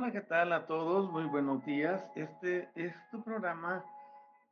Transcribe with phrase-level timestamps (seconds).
[0.00, 1.12] Hola, ¿qué tal a todos?
[1.12, 2.02] Muy buenos días.
[2.14, 3.84] Este es tu programa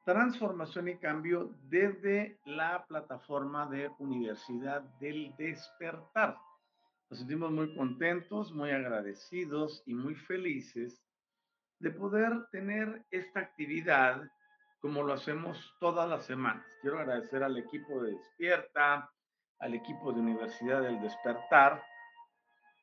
[0.04, 6.36] Transformación y Cambio desde la plataforma de Universidad del Despertar.
[7.08, 11.02] Nos sentimos muy contentos, muy agradecidos y muy felices
[11.78, 14.20] de poder tener esta actividad
[14.80, 16.66] como lo hacemos todas las semanas.
[16.82, 19.10] Quiero agradecer al equipo de Despierta,
[19.60, 21.82] al equipo de Universidad del Despertar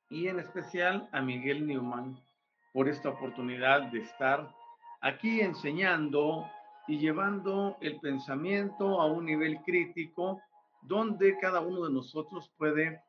[0.09, 2.24] y en especial a Miguel Newman
[2.75, 4.53] por esta oportunidad de estar
[4.99, 6.45] aquí enseñando
[6.89, 10.41] y llevando el pensamiento a un nivel crítico
[10.81, 13.01] donde cada uno de nosotros puede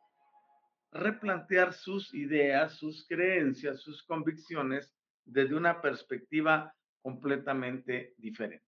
[0.93, 4.94] replantear sus ideas, sus creencias, sus convicciones
[5.25, 6.72] desde una perspectiva
[7.03, 8.65] completamente diferente.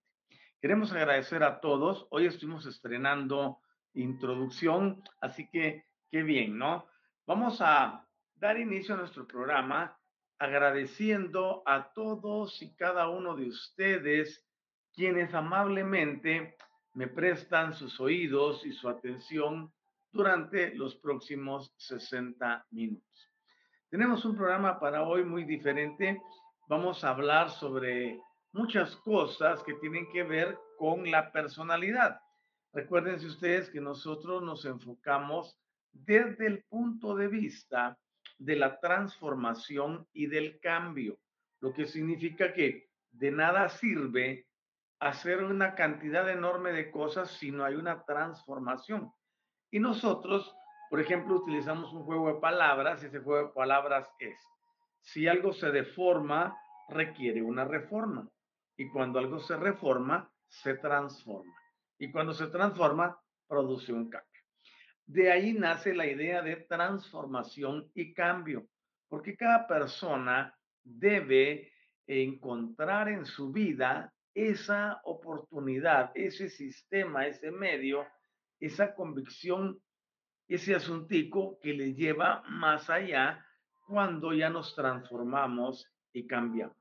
[0.59, 2.07] Queremos agradecer a todos.
[2.11, 3.59] Hoy estuvimos estrenando
[3.93, 6.87] introducción, así que qué bien, ¿no?
[7.25, 8.05] Vamos a
[8.35, 9.95] dar inicio a nuestro programa
[10.39, 14.45] agradeciendo a todos y cada uno de ustedes
[14.93, 16.55] quienes amablemente
[16.93, 19.71] me prestan sus oídos y su atención
[20.11, 23.29] durante los próximos 60 minutos.
[23.89, 26.21] Tenemos un programa para hoy muy diferente.
[26.67, 28.19] Vamos a hablar sobre
[28.53, 32.19] muchas cosas que tienen que ver con la personalidad.
[32.71, 35.59] Recuérdense ustedes que nosotros nos enfocamos
[35.91, 37.97] desde el punto de vista
[38.39, 41.19] de la transformación y del cambio,
[41.59, 44.47] lo que significa que de nada sirve
[44.99, 49.11] hacer una cantidad enorme de cosas si no hay una transformación.
[49.71, 50.55] Y nosotros,
[50.89, 54.37] por ejemplo, utilizamos un juego de palabras y ese juego de palabras es,
[55.01, 56.57] si algo se deforma,
[56.87, 58.27] requiere una reforma.
[58.77, 61.53] Y cuando algo se reforma, se transforma.
[61.97, 64.28] Y cuando se transforma, produce un cambio.
[65.09, 68.67] De ahí nace la idea de transformación y cambio,
[69.07, 71.71] porque cada persona debe
[72.05, 78.05] encontrar en su vida esa oportunidad, ese sistema, ese medio,
[78.59, 79.79] esa convicción,
[80.47, 83.43] ese asuntico que le lleva más allá
[83.87, 86.77] cuando ya nos transformamos y cambiamos.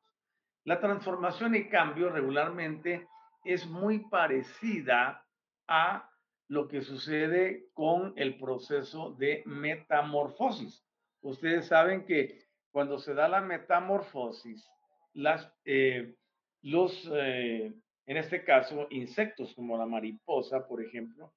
[0.65, 3.09] La transformación y cambio regularmente
[3.43, 5.25] es muy parecida
[5.67, 6.08] a
[6.49, 10.83] lo que sucede con el proceso de metamorfosis.
[11.21, 14.67] Ustedes saben que cuando se da la metamorfosis,
[15.13, 16.15] las, eh,
[16.63, 17.73] los, eh,
[18.07, 21.33] en este caso, insectos como la mariposa, por ejemplo,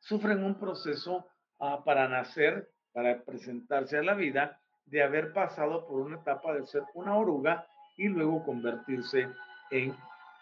[0.00, 1.26] sufren un proceso
[1.58, 6.66] ah, para nacer, para presentarse a la vida, de haber pasado por una etapa de
[6.66, 7.66] ser una oruga
[7.96, 9.28] y luego convertirse
[9.70, 9.96] en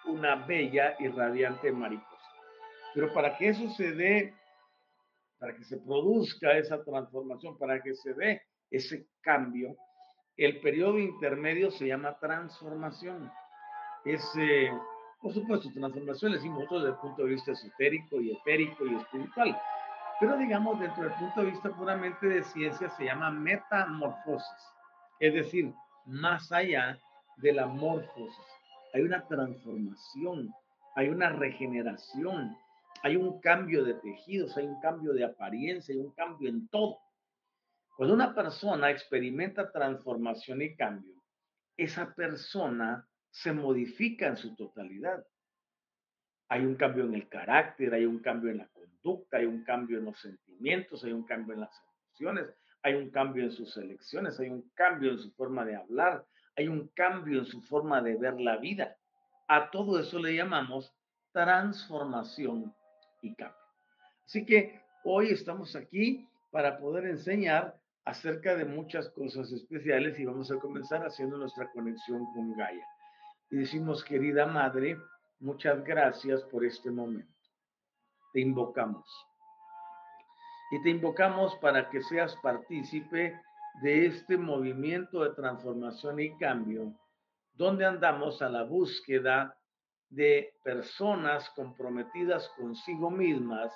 [0.06, 2.11] una bella y radiante mariposa.
[2.94, 4.34] Pero para que eso se dé,
[5.38, 9.76] para que se produzca esa transformación, para que se dé ese cambio,
[10.36, 13.30] el periodo intermedio se llama transformación.
[14.04, 14.70] Es, eh,
[15.20, 19.60] por supuesto, transformación, decimos nosotros desde el punto de vista esotérico y etérico y espiritual.
[20.20, 24.72] Pero digamos, dentro del punto de vista puramente de ciencia, se llama metamorfosis.
[25.18, 25.72] Es decir,
[26.06, 26.98] más allá
[27.36, 28.46] de la morfosis.
[28.94, 30.54] Hay una transformación,
[30.94, 32.56] hay una regeneración,
[33.02, 36.98] hay un cambio de tejidos, hay un cambio de apariencia, hay un cambio en todo.
[37.96, 41.20] Cuando una persona experimenta transformación y cambio,
[41.76, 45.26] esa persona se modifica en su totalidad.
[46.48, 49.98] Hay un cambio en el carácter, hay un cambio en la conducta, hay un cambio
[49.98, 54.38] en los sentimientos, hay un cambio en las emociones, hay un cambio en sus elecciones,
[54.38, 56.24] hay un cambio en su forma de hablar,
[56.56, 58.96] hay un cambio en su forma de ver la vida.
[59.48, 60.94] A todo eso le llamamos
[61.32, 62.72] transformación
[63.22, 63.56] y cambio.
[64.26, 67.74] Así que hoy estamos aquí para poder enseñar
[68.04, 72.86] acerca de muchas cosas especiales y vamos a comenzar haciendo nuestra conexión con Gaia.
[73.50, 74.98] Y decimos, querida Madre,
[75.40, 77.32] muchas gracias por este momento.
[78.32, 79.06] Te invocamos.
[80.72, 83.38] Y te invocamos para que seas partícipe
[83.82, 86.94] de este movimiento de transformación y cambio,
[87.54, 89.54] donde andamos a la búsqueda
[90.12, 93.72] de personas comprometidas consigo mismas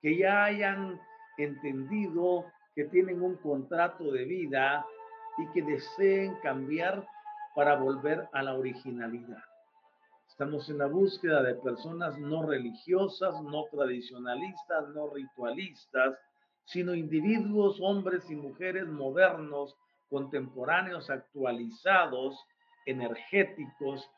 [0.00, 1.00] que ya hayan
[1.36, 4.86] entendido que tienen un contrato de vida
[5.38, 7.06] y que deseen cambiar
[7.54, 9.42] para volver a la originalidad.
[10.28, 16.18] Estamos en la búsqueda de personas no religiosas, no tradicionalistas, no ritualistas,
[16.66, 19.76] sino individuos, hombres y mujeres modernos,
[20.08, 22.36] contemporáneos, actualizados,
[22.86, 24.08] energéticos,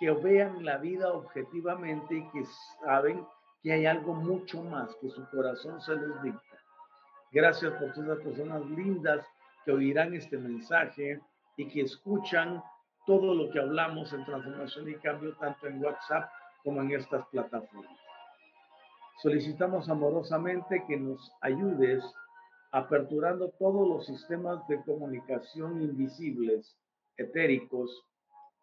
[0.00, 2.44] que vean la vida objetivamente y que
[2.82, 3.26] saben
[3.62, 6.56] que hay algo mucho más que su corazón se les dicta.
[7.30, 9.26] Gracias por todas las personas lindas
[9.64, 11.20] que oirán este mensaje
[11.58, 12.62] y que escuchan
[13.06, 16.30] todo lo que hablamos en transformación y cambio, tanto en WhatsApp
[16.64, 17.98] como en estas plataformas.
[19.22, 22.02] Solicitamos amorosamente que nos ayudes
[22.72, 26.74] aperturando todos los sistemas de comunicación invisibles,
[27.18, 28.06] etéricos,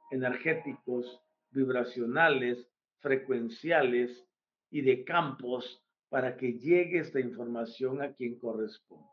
[0.10, 1.22] energéticos,
[1.52, 2.68] vibracionales,
[3.00, 4.26] frecuenciales
[4.70, 9.08] y de campos para que llegue esta información a quien corresponde.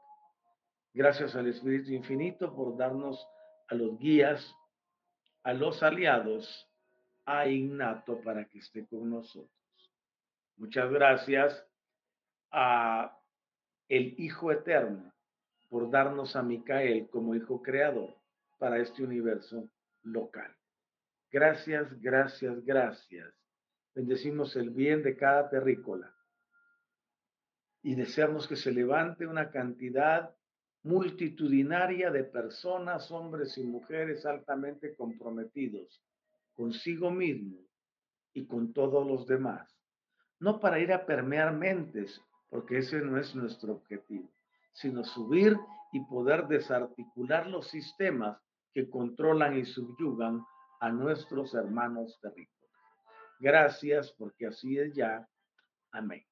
[0.92, 3.26] Gracias al Espíritu Infinito por darnos
[3.68, 4.54] a los guías,
[5.42, 6.68] a los aliados,
[7.26, 9.50] a Innato para que esté con nosotros.
[10.56, 11.66] Muchas gracias
[12.50, 13.18] a
[13.88, 15.12] el Hijo Eterno
[15.68, 18.14] por darnos a Micael como Hijo Creador
[18.58, 19.68] para este universo
[20.02, 20.54] local.
[21.34, 23.34] Gracias, gracias, gracias.
[23.92, 26.14] Bendecimos el bien de cada terrícola
[27.82, 30.32] y deseamos que se levante una cantidad
[30.84, 36.00] multitudinaria de personas, hombres y mujeres altamente comprometidos
[36.54, 37.58] consigo mismo
[38.32, 39.68] y con todos los demás.
[40.38, 44.30] No para ir a permear mentes, porque ese no es nuestro objetivo,
[44.72, 45.56] sino subir
[45.90, 48.40] y poder desarticular los sistemas
[48.72, 50.44] que controlan y subyugan
[50.84, 52.70] a nuestros hermanos terrícolas.
[53.40, 55.26] Gracias, porque así es ya.
[55.92, 56.22] Amén.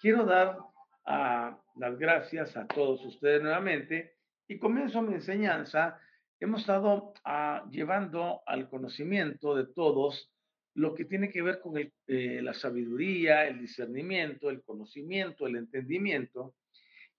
[0.00, 0.56] Quiero dar
[1.04, 4.16] a las gracias a todos ustedes nuevamente
[4.48, 6.00] y comienzo mi enseñanza.
[6.40, 10.32] Hemos estado ah, llevando al conocimiento de todos
[10.72, 16.54] lo que tiene que ver con eh, la sabiduría, el discernimiento, el conocimiento, el entendimiento.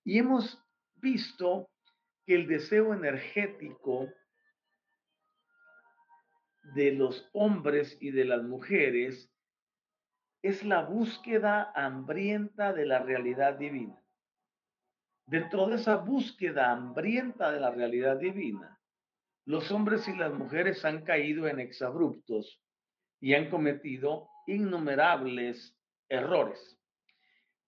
[0.03, 0.59] Y hemos
[0.95, 1.69] visto
[2.25, 4.09] que el deseo energético
[6.73, 9.31] de los hombres y de las mujeres
[10.41, 14.01] es la búsqueda hambrienta de la realidad divina.
[15.27, 18.79] Dentro de esa búsqueda hambrienta de la realidad divina,
[19.45, 22.61] los hombres y las mujeres han caído en exabruptos
[23.19, 25.75] y han cometido innumerables
[26.09, 26.79] errores.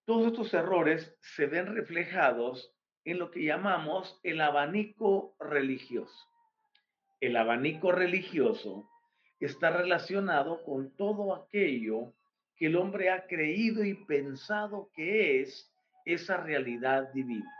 [0.04, 2.74] Todos estos errores se ven reflejados
[3.04, 6.28] en lo que llamamos el abanico religioso.
[7.20, 8.88] El abanico religioso
[9.40, 12.12] está relacionado con todo aquello
[12.56, 15.72] que el hombre ha creído y pensado que es
[16.04, 17.52] esa realidad divina.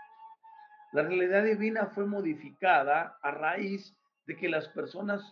[0.92, 3.94] La realidad divina fue modificada a raíz
[4.26, 5.22] de que las personas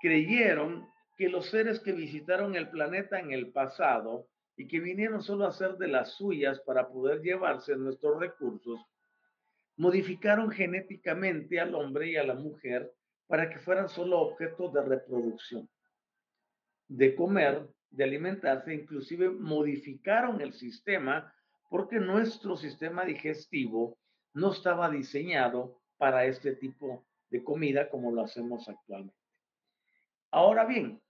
[0.00, 5.44] creyeron que los seres que visitaron el planeta en el pasado y que vinieron solo
[5.44, 8.80] a hacer de las suyas para poder llevarse nuestros recursos,
[9.76, 12.90] modificaron genéticamente al hombre y a la mujer
[13.26, 15.68] para que fueran solo objetos de reproducción,
[16.88, 21.32] de comer, de alimentarse, inclusive modificaron el sistema
[21.68, 23.98] porque nuestro sistema digestivo
[24.34, 29.16] no estaba diseñado para este tipo de comida como lo hacemos actualmente.
[30.30, 31.00] Ahora bien,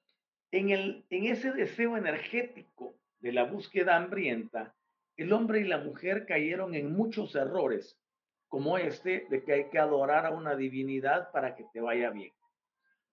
[0.52, 4.74] en, el, en ese deseo energético de la búsqueda hambrienta,
[5.16, 7.98] el hombre y la mujer cayeron en muchos errores,
[8.48, 12.32] como este de que hay que adorar a una divinidad para que te vaya bien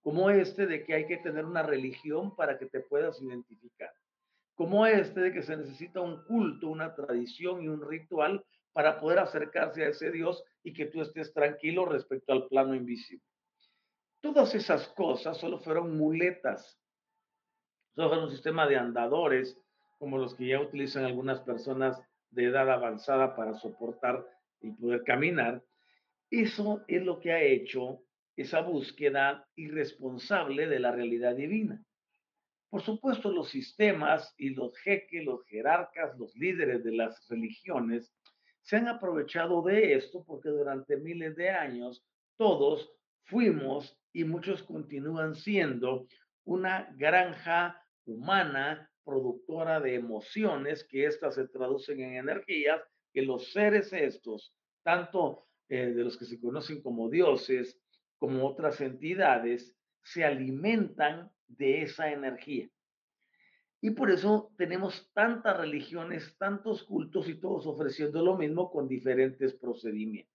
[0.04, 3.92] como este de que hay que tener una religión para que te puedas identificar,
[4.54, 9.20] como este de que se necesita un culto, una tradición y un ritual para poder
[9.20, 13.26] acercarse a ese Dios y que tú estés tranquilo respecto al plano invisible.
[14.20, 16.78] Todas esas cosas solo fueron muletas,
[17.96, 19.58] solo fueron un sistema de andadores,
[20.00, 24.28] como los que ya utilizan algunas personas de edad avanzada para soportar
[24.64, 25.62] y poder caminar.
[26.32, 28.00] Eso es lo que ha hecho
[28.36, 31.84] esa búsqueda irresponsable de la realidad divina.
[32.70, 38.12] Por supuesto, los sistemas y los jeques, los jerarcas, los líderes de las religiones
[38.64, 42.04] se han aprovechado de esto porque durante miles de años
[42.38, 42.92] todos
[43.26, 46.08] fuimos y muchos continúan siendo
[46.46, 52.82] una granja humana productora de emociones que éstas se traducen en energías
[53.14, 54.54] que los seres estos,
[54.84, 57.80] tanto eh, de los que se conocen como dioses
[58.18, 62.70] como otras entidades, se alimentan de esa energía.
[63.82, 69.54] Y por eso tenemos tantas religiones, tantos cultos y todos ofreciendo lo mismo con diferentes
[69.56, 70.34] procedimientos.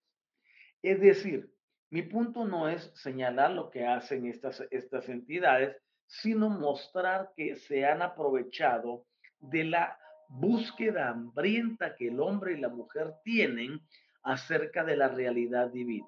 [0.83, 1.51] Es decir,
[1.91, 5.75] mi punto no es señalar lo que hacen estas, estas entidades,
[6.07, 9.07] sino mostrar que se han aprovechado
[9.39, 13.81] de la búsqueda hambrienta que el hombre y la mujer tienen
[14.23, 16.07] acerca de la realidad divina.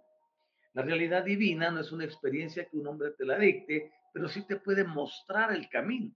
[0.73, 4.47] La realidad divina no es una experiencia que un hombre te la dicte, pero sí
[4.47, 6.15] te puede mostrar el camino.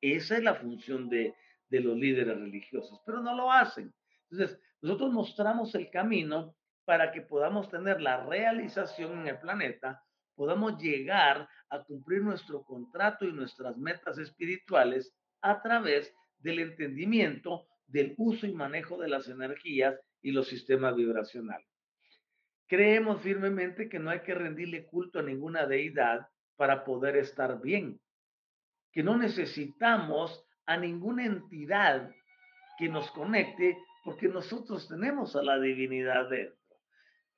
[0.00, 1.34] Esa es la función de,
[1.68, 3.92] de los líderes religiosos, pero no lo hacen.
[4.30, 6.54] Entonces, nosotros mostramos el camino
[6.84, 10.02] para que podamos tener la realización en el planeta,
[10.34, 18.14] podamos llegar a cumplir nuestro contrato y nuestras metas espirituales a través del entendimiento del
[18.18, 21.66] uso y manejo de las energías y los sistemas vibracionales.
[22.66, 28.00] Creemos firmemente que no hay que rendirle culto a ninguna deidad para poder estar bien,
[28.92, 32.10] que no necesitamos a ninguna entidad
[32.78, 36.56] que nos conecte porque nosotros tenemos a la divinidad dentro.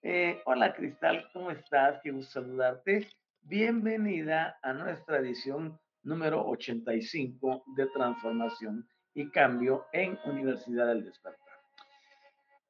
[0.03, 2.01] Eh, hola Cristal, ¿cómo estás?
[2.03, 3.09] Qué saludarte.
[3.41, 11.41] Bienvenida a nuestra edición número 85 de Transformación y Cambio en Universidad del Despertar.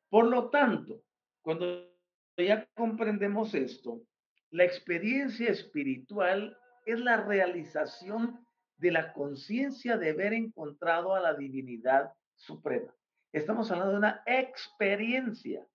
[0.08, 1.02] Por lo tanto,
[1.40, 1.88] cuando
[2.36, 4.02] ya comprendemos esto,
[4.50, 8.44] la experiencia espiritual es la realización
[8.76, 12.92] de la conciencia de haber encontrado a la divinidad suprema.
[13.32, 15.66] Estamos hablando de una experiencia.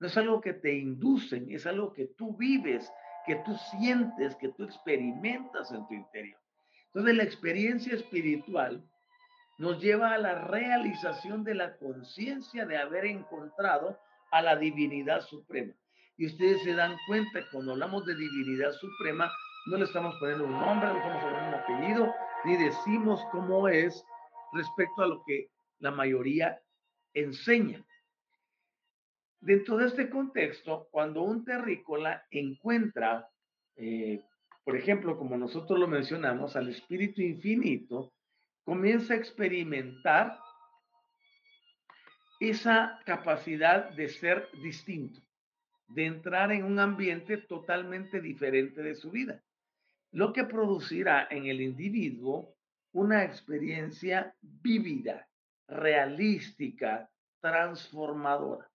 [0.00, 2.90] No es algo que te inducen, es algo que tú vives,
[3.24, 6.40] que tú sientes, que tú experimentas en tu interior.
[6.92, 8.84] Entonces la experiencia espiritual
[9.58, 13.98] nos lleva a la realización de la conciencia de haber encontrado
[14.32, 15.72] a la divinidad suprema.
[16.16, 19.30] Y ustedes se dan cuenta, cuando hablamos de divinidad suprema,
[19.66, 24.04] no le estamos poniendo un nombre, no estamos poniendo un apellido, ni decimos cómo es
[24.52, 26.60] respecto a lo que la mayoría
[27.14, 27.84] enseña.
[29.40, 33.28] Dentro de este contexto, cuando un terrícola encuentra,
[33.76, 34.22] eh,
[34.64, 38.12] por ejemplo, como nosotros lo mencionamos, al espíritu infinito,
[38.64, 40.38] comienza a experimentar
[42.40, 45.20] esa capacidad de ser distinto,
[45.88, 49.42] de entrar en un ambiente totalmente diferente de su vida
[50.12, 52.56] lo que producirá en el individuo
[52.92, 55.28] una experiencia vívida,
[55.68, 57.08] realística,
[57.40, 58.68] transformadora.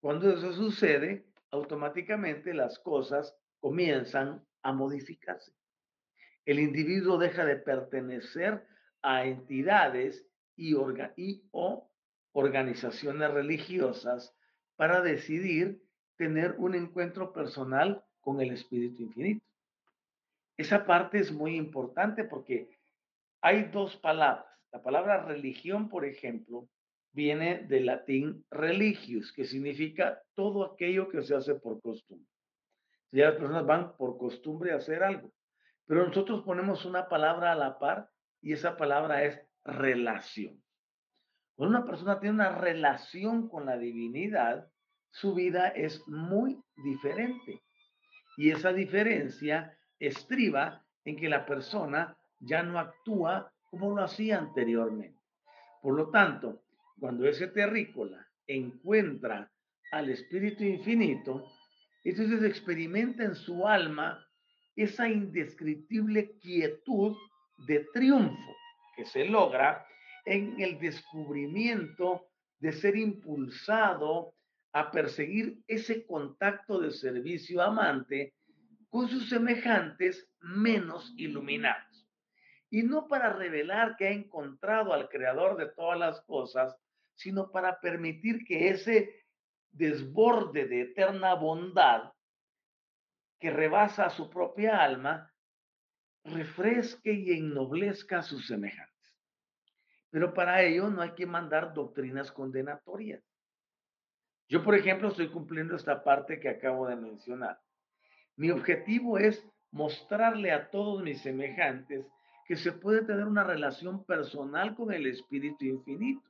[0.00, 5.52] Cuando eso sucede, automáticamente las cosas comienzan a modificarse.
[6.44, 8.66] El individuo deja de pertenecer
[9.02, 10.26] a entidades
[10.56, 10.74] y,
[11.52, 11.90] o
[12.32, 14.34] organizaciones religiosas
[14.76, 15.82] para decidir
[16.16, 19.44] tener un encuentro personal con el Espíritu Infinito.
[20.56, 22.68] Esa parte es muy importante porque
[23.40, 24.46] hay dos palabras.
[24.72, 26.68] La palabra religión, por ejemplo,
[27.12, 32.28] viene del latín religius, que significa todo aquello que se hace por costumbre.
[33.12, 35.32] Ya las personas van por costumbre a hacer algo,
[35.86, 40.62] pero nosotros ponemos una palabra a la par y esa palabra es relación.
[41.56, 44.70] Cuando una persona tiene una relación con la divinidad,
[45.10, 47.62] su vida es muy diferente.
[48.36, 55.18] Y esa diferencia estriba en que la persona ya no actúa como lo hacía anteriormente.
[55.82, 56.62] Por lo tanto,
[56.98, 59.50] cuando ese terrícola encuentra
[59.92, 61.46] al Espíritu Infinito,
[62.04, 64.26] entonces experimenta en su alma
[64.76, 67.16] esa indescriptible quietud
[67.66, 68.56] de triunfo
[68.96, 69.86] que se logra
[70.24, 72.26] en el descubrimiento
[72.58, 74.34] de ser impulsado
[74.72, 78.34] a perseguir ese contacto de servicio amante
[78.88, 82.08] con sus semejantes menos iluminados.
[82.70, 86.76] Y no para revelar que ha encontrado al creador de todas las cosas,
[87.14, 89.24] sino para permitir que ese
[89.72, 92.12] desborde de eterna bondad
[93.38, 95.32] que rebasa su propia alma,
[96.24, 98.90] refresque y ennoblezca a sus semejantes.
[100.10, 103.22] Pero para ello no hay que mandar doctrinas condenatorias.
[104.48, 107.60] Yo, por ejemplo, estoy cumpliendo esta parte que acabo de mencionar.
[108.36, 112.04] Mi objetivo es mostrarle a todos mis semejantes
[112.46, 116.29] que se puede tener una relación personal con el Espíritu Infinito.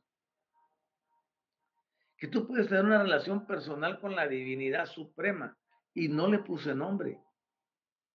[2.21, 5.59] Que tú puedes tener una relación personal con la divinidad suprema
[5.93, 7.21] y no le puse nombre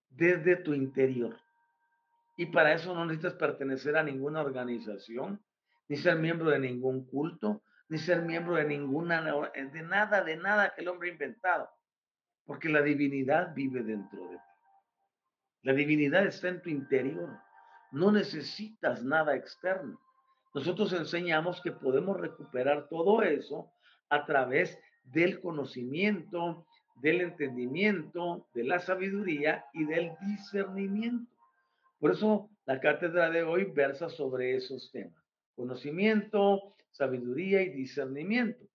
[0.07, 1.37] desde tu interior.
[2.37, 5.43] Y para eso no necesitas pertenecer a ninguna organización,
[5.89, 9.21] ni ser miembro de ningún culto, ni ser miembro de ninguna,
[9.53, 11.69] de nada, de nada que el hombre ha inventado
[12.45, 14.43] porque la divinidad vive dentro de ti.
[15.63, 17.39] La divinidad está en tu interior.
[17.91, 19.99] No necesitas nada externo.
[20.53, 23.71] Nosotros enseñamos que podemos recuperar todo eso
[24.09, 26.65] a través del conocimiento,
[26.95, 31.31] del entendimiento, de la sabiduría y del discernimiento.
[31.99, 35.23] Por eso la cátedra de hoy versa sobre esos temas.
[35.55, 38.65] Conocimiento, sabiduría y discernimiento.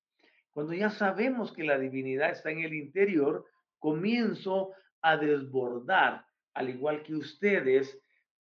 [0.52, 3.46] Cuando ya sabemos que la divinidad está en el interior,
[3.78, 7.98] comienzo a desbordar, al igual que ustedes,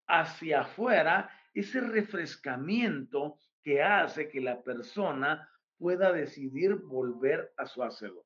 [0.06, 5.48] hacia afuera ese refrescamiento que hace que la persona
[5.78, 8.24] pueda decidir volver a su hacedor,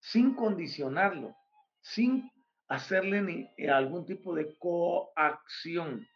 [0.00, 1.34] sin condicionarlo,
[1.80, 2.30] sin
[2.68, 6.06] hacerle ni eh, algún tipo de coacción,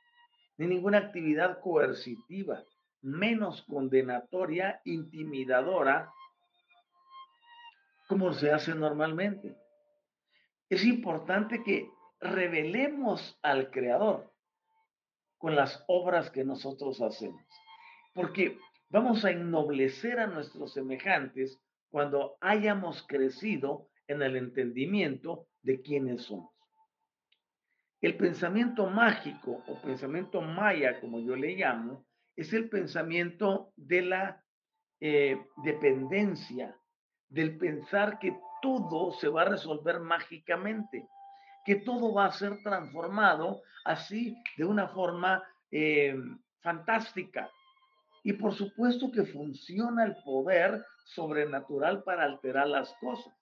[0.57, 2.64] ni ninguna actividad coercitiva,
[3.01, 6.11] menos condenatoria, intimidadora,
[8.07, 9.57] como se hace normalmente.
[10.68, 11.90] Es importante que
[12.21, 14.33] revelemos al Creador
[15.38, 17.42] con las obras que nosotros hacemos,
[18.14, 18.59] porque
[18.92, 21.59] vamos a ennoblecer a nuestros semejantes
[21.90, 26.52] cuando hayamos crecido en el entendimiento de quiénes somos.
[28.02, 32.05] El pensamiento mágico o pensamiento maya, como yo le llamo,
[32.37, 34.44] es el pensamiento de la
[35.00, 36.76] eh, dependencia,
[37.28, 41.09] del pensar que todo se va a resolver mágicamente,
[41.64, 46.14] que todo va a ser transformado así de una forma eh,
[46.61, 47.50] fantástica.
[48.22, 53.35] Y por supuesto que funciona el poder sobrenatural para alterar las cosas.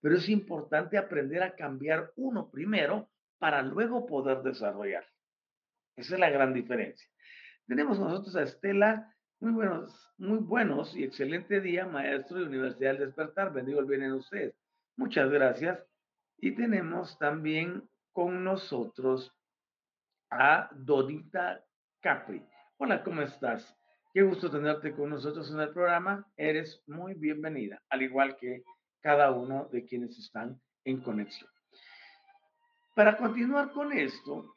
[0.00, 5.04] Pero es importante aprender a cambiar uno primero para luego poder desarrollar.
[5.96, 7.06] Esa es la gran diferencia.
[7.66, 9.14] Tenemos nosotros a Estela.
[9.40, 13.52] Muy buenos, muy buenos y excelente día, maestro de Universidad del Despertar.
[13.52, 14.54] Bendigo el bien en ustedes.
[14.96, 15.84] Muchas gracias.
[16.38, 19.32] Y tenemos también con nosotros
[20.30, 21.64] a Dodita
[22.00, 22.44] Capri.
[22.78, 23.76] Hola, ¿cómo estás?
[24.14, 26.26] Qué gusto tenerte con nosotros en el programa.
[26.36, 28.62] Eres muy bienvenida, al igual que
[29.00, 31.48] cada uno de quienes están en conexión.
[32.94, 34.54] Para continuar con esto,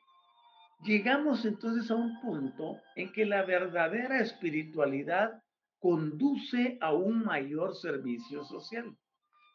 [0.83, 5.41] llegamos entonces a un punto en que la verdadera espiritualidad
[5.79, 8.93] conduce a un mayor servicio social.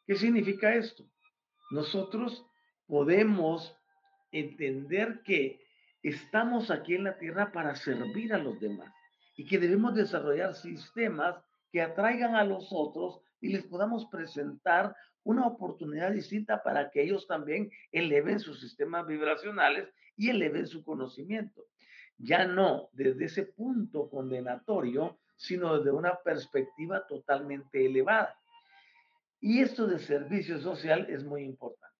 [0.06, 1.04] ¿Qué significa esto?
[1.72, 2.46] Nosotros
[2.86, 3.76] podemos
[4.32, 5.60] entender que
[6.02, 8.94] estamos aquí en la tierra para servir a los demás
[9.40, 11.34] y que debemos desarrollar sistemas
[11.72, 17.26] que atraigan a los otros y les podamos presentar una oportunidad distinta para que ellos
[17.26, 21.64] también eleven sus sistemas vibracionales y eleven su conocimiento.
[22.18, 28.38] Ya no desde ese punto condenatorio, sino desde una perspectiva totalmente elevada.
[29.40, 31.96] Y esto de servicio social es muy importante.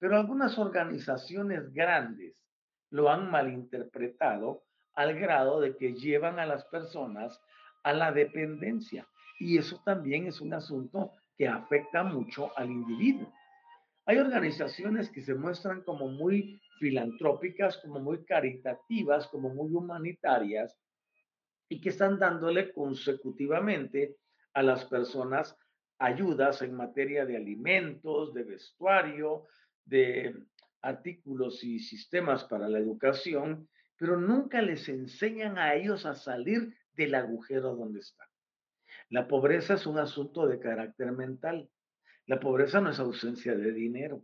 [0.00, 2.44] Pero algunas organizaciones grandes
[2.90, 4.64] lo han malinterpretado
[4.96, 7.40] al grado de que llevan a las personas
[7.84, 9.06] a la dependencia.
[9.38, 13.32] Y eso también es un asunto que afecta mucho al individuo.
[14.06, 20.76] Hay organizaciones que se muestran como muy filantrópicas, como muy caritativas, como muy humanitarias
[21.68, 24.16] y que están dándole consecutivamente
[24.54, 25.56] a las personas
[25.98, 29.46] ayudas en materia de alimentos, de vestuario,
[29.84, 30.34] de
[30.82, 37.14] artículos y sistemas para la educación, pero nunca les enseñan a ellos a salir del
[37.14, 38.28] agujero donde están.
[39.08, 41.68] La pobreza es un asunto de carácter mental.
[42.26, 44.22] La pobreza no es ausencia de dinero.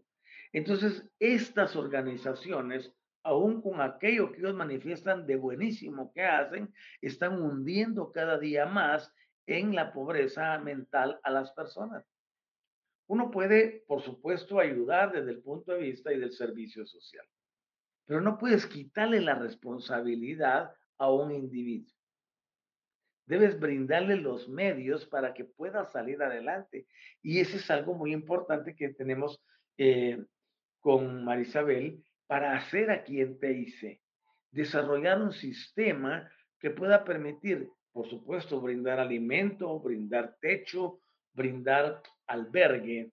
[0.52, 8.11] Entonces, estas organizaciones, aún con aquello que ellos manifiestan de buenísimo que hacen, están hundiendo
[8.12, 9.12] cada día más
[9.46, 12.04] en la pobreza mental a las personas.
[13.06, 17.26] Uno puede, por supuesto, ayudar desde el punto de vista y del servicio social,
[18.12, 21.90] pero no puedes quitarle la responsabilidad a un individuo.
[23.25, 26.87] Debes brindarle los medios para que pueda salir adelante.
[27.22, 29.42] Y eso es algo muy importante que tenemos
[29.79, 30.22] eh,
[30.81, 33.98] con Marisabel para hacer aquí en TIC.
[34.51, 41.01] Desarrollar un sistema que pueda permitir, por supuesto, brindar alimento, brindar techo,
[41.33, 43.11] brindar albergue,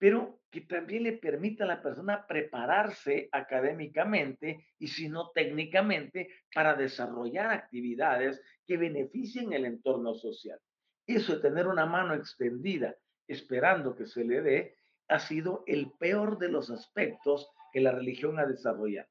[0.00, 6.74] pero que también le permita a la persona prepararse académicamente y si no técnicamente para
[6.74, 10.58] desarrollar actividades que beneficien el entorno social.
[11.06, 12.96] Eso de tener una mano extendida
[13.28, 14.76] esperando que se le dé
[15.08, 19.08] ha sido el peor de los aspectos que la religión ha desarrollado,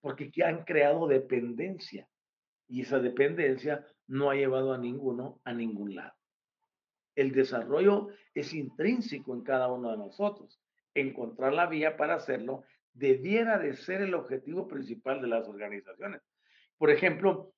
[0.00, 2.08] porque han creado dependencia
[2.66, 6.17] y esa dependencia no ha llevado a ninguno a ningún lado.
[7.18, 10.62] El desarrollo es intrínseco en cada uno de nosotros.
[10.94, 16.22] Encontrar la vía para hacerlo debiera de ser el objetivo principal de las organizaciones.
[16.76, 17.52] Por ejemplo,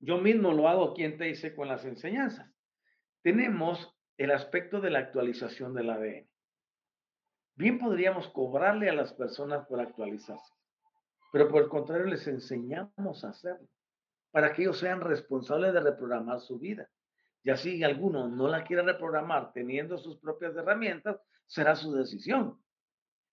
[0.00, 2.52] yo mismo lo hago aquí en TIC con las enseñanzas.
[3.22, 6.28] Tenemos el aspecto de la actualización del ADN.
[7.54, 10.52] Bien podríamos cobrarle a las personas por actualizarse,
[11.30, 13.68] pero por el contrario les enseñamos a hacerlo,
[14.32, 16.90] para que ellos sean responsables de reprogramar su vida.
[17.42, 22.60] Y así alguno no la quiere reprogramar teniendo sus propias herramientas, será su decisión.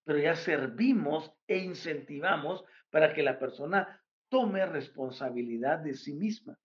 [0.05, 6.57] Pero ya servimos e incentivamos para que la persona tome responsabilidad de sí misma.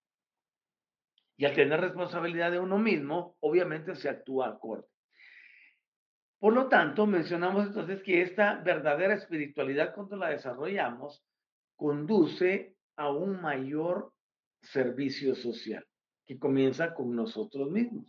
[1.36, 4.86] Y al tener responsabilidad de uno mismo, obviamente se actúa acorde.
[6.38, 11.24] Por lo tanto, mencionamos entonces que esta verdadera espiritualidad, cuando la desarrollamos,
[11.74, 14.12] conduce a un mayor
[14.60, 15.84] servicio social
[16.38, 18.06] comienza con nosotros mismos.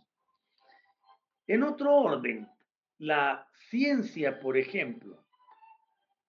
[1.46, 2.48] En otro orden,
[2.98, 5.18] la ciencia, por ejemplo,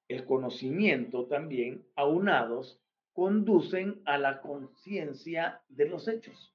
[0.07, 2.79] el conocimiento también, aunados,
[3.13, 6.53] conducen a la conciencia de los hechos.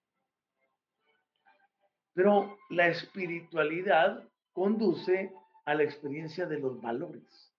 [2.12, 5.32] Pero la espiritualidad conduce
[5.64, 7.54] a la experiencia de los valores.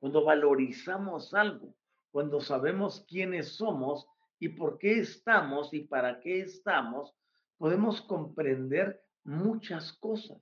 [0.00, 1.74] Cuando valorizamos algo,
[2.10, 4.08] cuando sabemos quiénes somos
[4.38, 7.14] y por qué estamos y para qué estamos,
[7.56, 10.38] podemos comprender muchas cosas.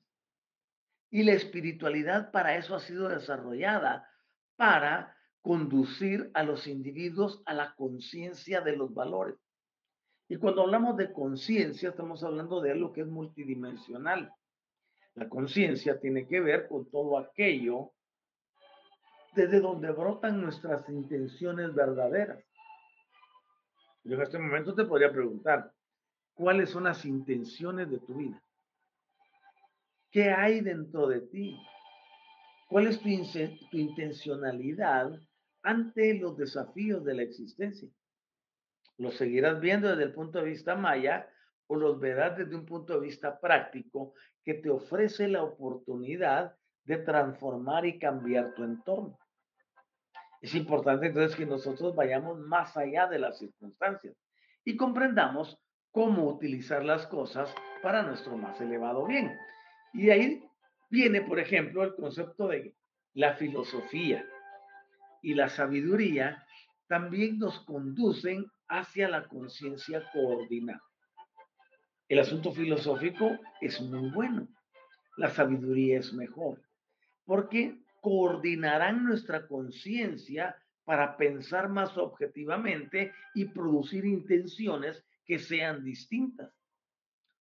[1.11, 4.09] Y la espiritualidad para eso ha sido desarrollada,
[4.57, 9.37] para conducir a los individuos a la conciencia de los valores.
[10.29, 14.33] Y cuando hablamos de conciencia, estamos hablando de algo que es multidimensional.
[15.15, 17.93] La conciencia tiene que ver con todo aquello
[19.35, 22.43] desde donde brotan nuestras intenciones verdaderas.
[24.07, 25.73] Yo en este momento te podría preguntar,
[26.33, 28.41] ¿cuáles son las intenciones de tu vida?
[30.13, 31.59] ¿Qué hay dentro de ti?
[32.69, 33.09] ¿Cuál es tu,
[33.69, 35.11] tu intencionalidad
[35.63, 37.89] ante los desafíos de la existencia?
[38.97, 41.29] ¿Los seguirás viendo desde el punto de vista maya
[41.67, 44.15] o los verás desde un punto de vista práctico
[44.45, 49.19] que te ofrece la oportunidad de transformar y cambiar tu entorno?
[50.47, 54.17] Es importante entonces que nosotros vayamos más allá de las circunstancias
[54.65, 55.59] y comprendamos
[55.91, 59.37] cómo utilizar las cosas para nuestro más elevado bien.
[59.93, 60.45] Y de ahí
[60.89, 62.77] viene, por ejemplo, el concepto de
[63.15, 64.25] la filosofía
[65.21, 66.47] y la sabiduría
[66.87, 70.85] también nos conducen hacia la conciencia coordinada.
[72.09, 74.47] El asunto filosófico es muy bueno,
[75.17, 76.63] la sabiduría es mejor,
[77.25, 86.55] porque coordinarán nuestra conciencia para pensar más objetivamente y producir intenciones que sean distintas,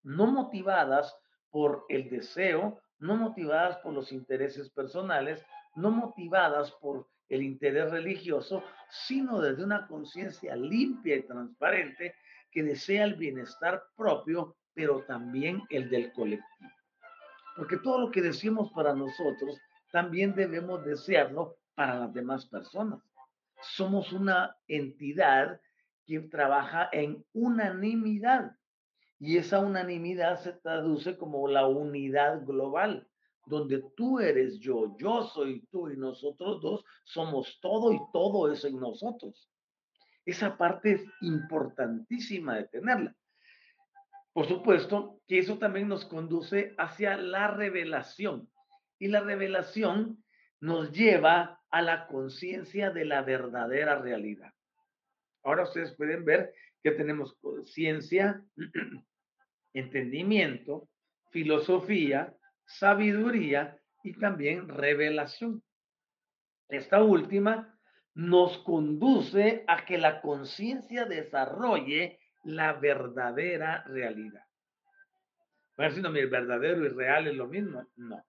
[0.03, 1.15] no motivadas
[1.51, 8.65] por el deseo, no motivadas por los intereses personales, no motivadas por el interés religioso,
[8.89, 12.15] sino desde una conciencia limpia y transparente
[12.51, 16.71] que desea el bienestar propio, pero también el del colectivo.
[17.55, 19.61] Porque todo lo que decimos para nosotros,
[19.95, 23.01] también debemos desearlo para las demás personas.
[23.63, 25.61] Somos una entidad
[26.05, 28.57] que trabaja en unanimidad.
[29.21, 33.07] Y esa unanimidad se traduce como la unidad global,
[33.47, 38.65] donde tú eres yo, yo soy tú y nosotros dos somos todo y todo es
[38.65, 39.49] en nosotros.
[40.27, 43.15] Esa parte es importantísima de tenerla.
[44.33, 48.51] Por supuesto que eso también nos conduce hacia la revelación.
[48.99, 50.25] Y la revelación
[50.61, 54.53] nos lleva a la conciencia de la verdadera realidad.
[55.43, 58.43] Ahora ustedes pueden ver que tenemos conciencia,
[59.75, 60.89] entendimiento,
[61.31, 65.63] filosofía, sabiduría y también revelación.
[66.69, 67.79] Esta última
[68.15, 74.45] nos conduce a que la conciencia desarrolle la verdadera realidad.
[75.77, 77.87] ver si no, el verdadero y real es lo mismo.
[77.97, 78.25] No.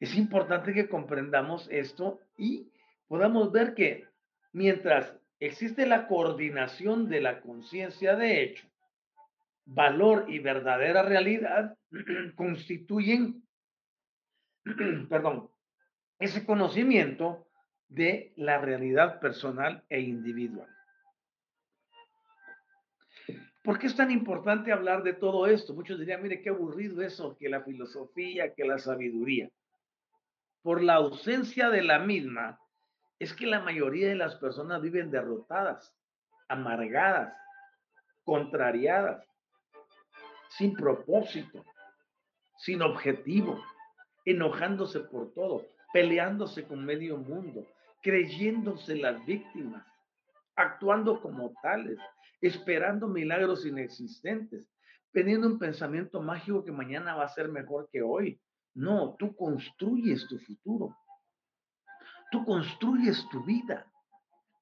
[0.00, 2.72] Es importante que comprendamos esto y
[3.06, 4.06] podamos ver que
[4.52, 8.66] mientras existe la coordinación de la conciencia de hecho,
[9.66, 11.76] valor y verdadera realidad
[12.34, 13.46] constituyen,
[15.10, 15.50] perdón,
[16.18, 17.46] ese conocimiento
[17.88, 20.68] de la realidad personal e individual.
[23.62, 25.74] ¿Por qué es tan importante hablar de todo esto?
[25.74, 29.50] Muchos dirían, mire, qué aburrido eso, que la filosofía, que la sabiduría.
[30.62, 32.58] Por la ausencia de la misma,
[33.18, 35.94] es que la mayoría de las personas viven derrotadas,
[36.48, 37.34] amargadas,
[38.24, 39.24] contrariadas,
[40.48, 41.64] sin propósito,
[42.58, 43.62] sin objetivo,
[44.24, 47.66] enojándose por todo, peleándose con medio mundo,
[48.02, 49.86] creyéndose las víctimas,
[50.56, 51.98] actuando como tales,
[52.40, 54.70] esperando milagros inexistentes,
[55.12, 58.40] teniendo un pensamiento mágico que mañana va a ser mejor que hoy.
[58.74, 60.96] No, tú construyes tu futuro.
[62.30, 63.86] Tú construyes tu vida.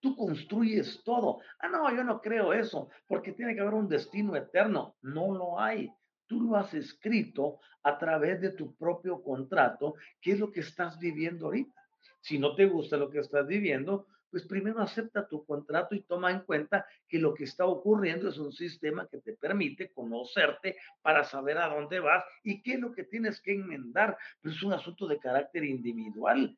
[0.01, 1.41] Tú construyes todo.
[1.59, 4.97] Ah, no, yo no creo eso, porque tiene que haber un destino eterno.
[5.03, 5.93] No lo hay.
[6.27, 10.99] Tú lo has escrito a través de tu propio contrato, que es lo que estás
[10.99, 11.81] viviendo ahorita.
[12.21, 16.31] Si no te gusta lo que estás viviendo, pues primero acepta tu contrato y toma
[16.31, 21.25] en cuenta que lo que está ocurriendo es un sistema que te permite conocerte para
[21.25, 24.17] saber a dónde vas y qué es lo que tienes que enmendar.
[24.41, 26.57] Pero es un asunto de carácter individual.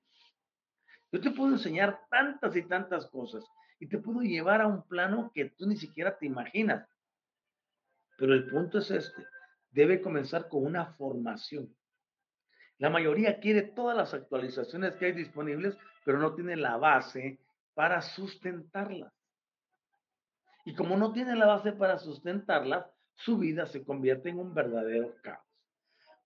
[1.12, 3.44] Yo te puedo enseñar tantas y tantas cosas
[3.78, 6.88] y te puedo llevar a un plano que tú ni siquiera te imaginas.
[8.16, 9.26] Pero el punto es este,
[9.70, 11.74] debe comenzar con una formación.
[12.78, 17.38] La mayoría quiere todas las actualizaciones que hay disponibles, pero no tiene la base
[17.81, 19.11] para sustentarlas.
[20.66, 25.14] Y como no tiene la base para sustentarlas, su vida se convierte en un verdadero
[25.23, 25.49] caos.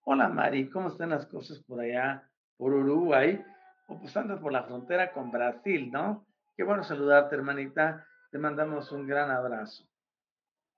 [0.03, 3.41] Hola Mari, ¿cómo están las cosas por allá, por Uruguay?
[3.87, 6.27] O pues andas por la frontera con Brasil, ¿no?
[6.57, 8.05] Qué bueno saludarte, hermanita.
[8.33, 9.85] Te mandamos un gran abrazo.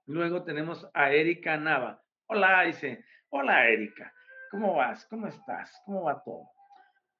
[0.04, 2.02] Luego tenemos a Erika Nava.
[2.26, 3.02] Hola, dice.
[3.30, 4.12] Hola, Erika.
[4.50, 5.06] ¿Cómo vas?
[5.06, 5.74] ¿Cómo estás?
[5.86, 6.50] ¿Cómo va todo?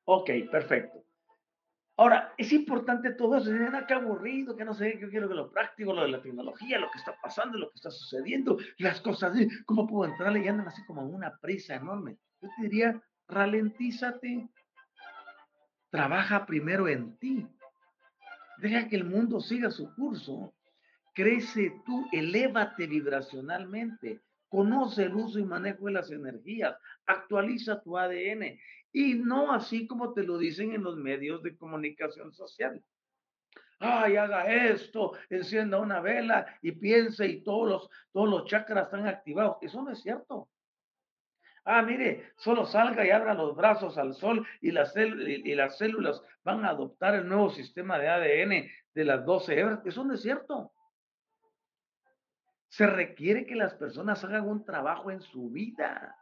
[0.04, 1.05] Ok, perfecto.
[1.96, 3.50] Ahora, es importante todo eso.
[3.50, 6.78] Dicen, qué aburrido, que no sé, yo quiero que lo práctico, lo de la tecnología,
[6.78, 10.44] lo que está pasando, lo que está sucediendo, las cosas, ¿cómo puedo entrarle?
[10.44, 12.18] Y andan así como una prisa enorme.
[12.40, 14.48] Yo te diría, ralentízate.
[15.90, 17.46] Trabaja primero en ti.
[18.58, 20.52] Deja que el mundo siga su curso
[21.16, 28.58] crece tú, elévate vibracionalmente, conoce el uso y manejo de las energías, actualiza tu ADN
[28.96, 32.82] y no así como te lo dicen en los medios de comunicación social.
[33.78, 39.06] Ay, haga esto, encienda una vela y piense y todos los, todos los chakras están
[39.06, 39.58] activados.
[39.60, 40.48] Eso no es cierto.
[41.66, 46.22] Ah, mire, solo salga y abra los brazos al sol y las, y las células
[46.42, 49.80] van a adoptar el nuevo sistema de ADN de las 12 hebras.
[49.84, 50.72] Eso no es cierto.
[52.70, 56.16] Se requiere que las personas hagan un trabajo en su vida,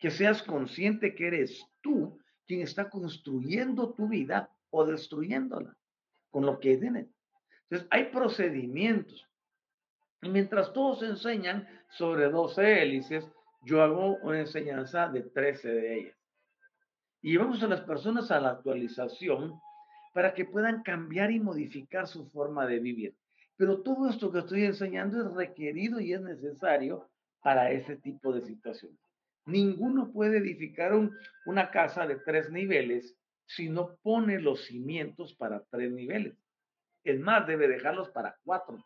[0.00, 5.76] que seas consciente que eres tú quien está construyendo tu vida o destruyéndola
[6.30, 7.14] con lo que tienen.
[7.64, 9.28] Entonces, hay procedimientos.
[10.22, 13.24] Y mientras todos enseñan sobre 12 hélices,
[13.62, 16.16] yo hago una enseñanza de 13 de ellas.
[17.22, 19.60] Y llevamos a las personas a la actualización
[20.14, 23.14] para que puedan cambiar y modificar su forma de vivir.
[23.56, 27.08] Pero todo esto que estoy enseñando es requerido y es necesario
[27.42, 29.09] para ese tipo de situaciones.
[29.46, 30.92] Ninguno puede edificar
[31.46, 36.36] una casa de tres niveles si no pone los cimientos para tres niveles.
[37.02, 38.84] Es más, debe dejarlos para cuatro,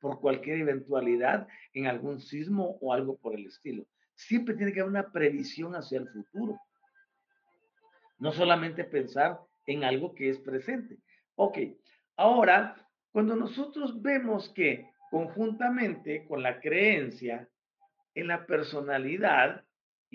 [0.00, 3.86] por cualquier eventualidad en algún sismo o algo por el estilo.
[4.14, 6.58] Siempre tiene que haber una previsión hacia el futuro.
[8.18, 10.96] No solamente pensar en algo que es presente.
[11.34, 11.58] Ok,
[12.16, 12.76] ahora
[13.10, 17.48] cuando nosotros vemos que conjuntamente con la creencia
[18.14, 19.65] en la personalidad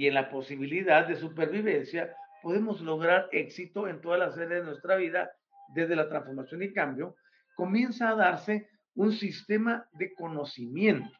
[0.01, 4.95] y en la posibilidad de supervivencia, podemos lograr éxito en todas las áreas de nuestra
[4.95, 5.31] vida,
[5.75, 7.15] desde la transformación y cambio,
[7.55, 11.15] comienza a darse un sistema de conocimiento.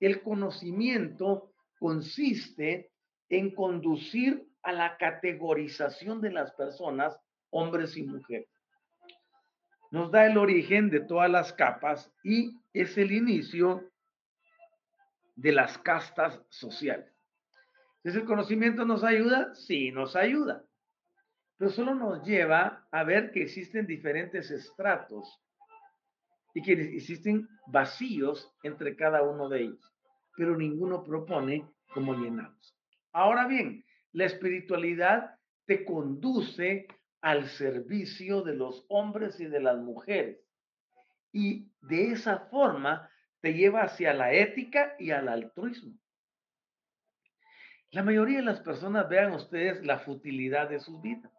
[0.00, 2.90] El conocimiento consiste
[3.28, 7.16] en conducir a la categorización de las personas,
[7.50, 8.48] hombres y mujeres
[9.92, 13.90] nos da el origen de todas las capas y es el inicio
[15.34, 17.09] de las castas sociales.
[18.02, 19.54] ¿Es conocimiento nos ayuda?
[19.54, 20.64] Sí, nos ayuda.
[21.58, 25.38] Pero solo nos lleva a ver que existen diferentes estratos
[26.54, 29.92] y que existen vacíos entre cada uno de ellos,
[30.36, 32.74] pero ninguno propone cómo llenarlos.
[33.12, 35.36] Ahora bien, la espiritualidad
[35.66, 36.86] te conduce
[37.20, 40.40] al servicio de los hombres y de las mujeres.
[41.32, 43.08] Y de esa forma
[43.40, 45.94] te lleva hacia la ética y al altruismo.
[47.92, 51.32] La mayoría de las personas vean ustedes la futilidad de sus vidas.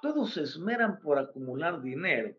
[0.00, 2.34] Todos se esmeran por acumular dinero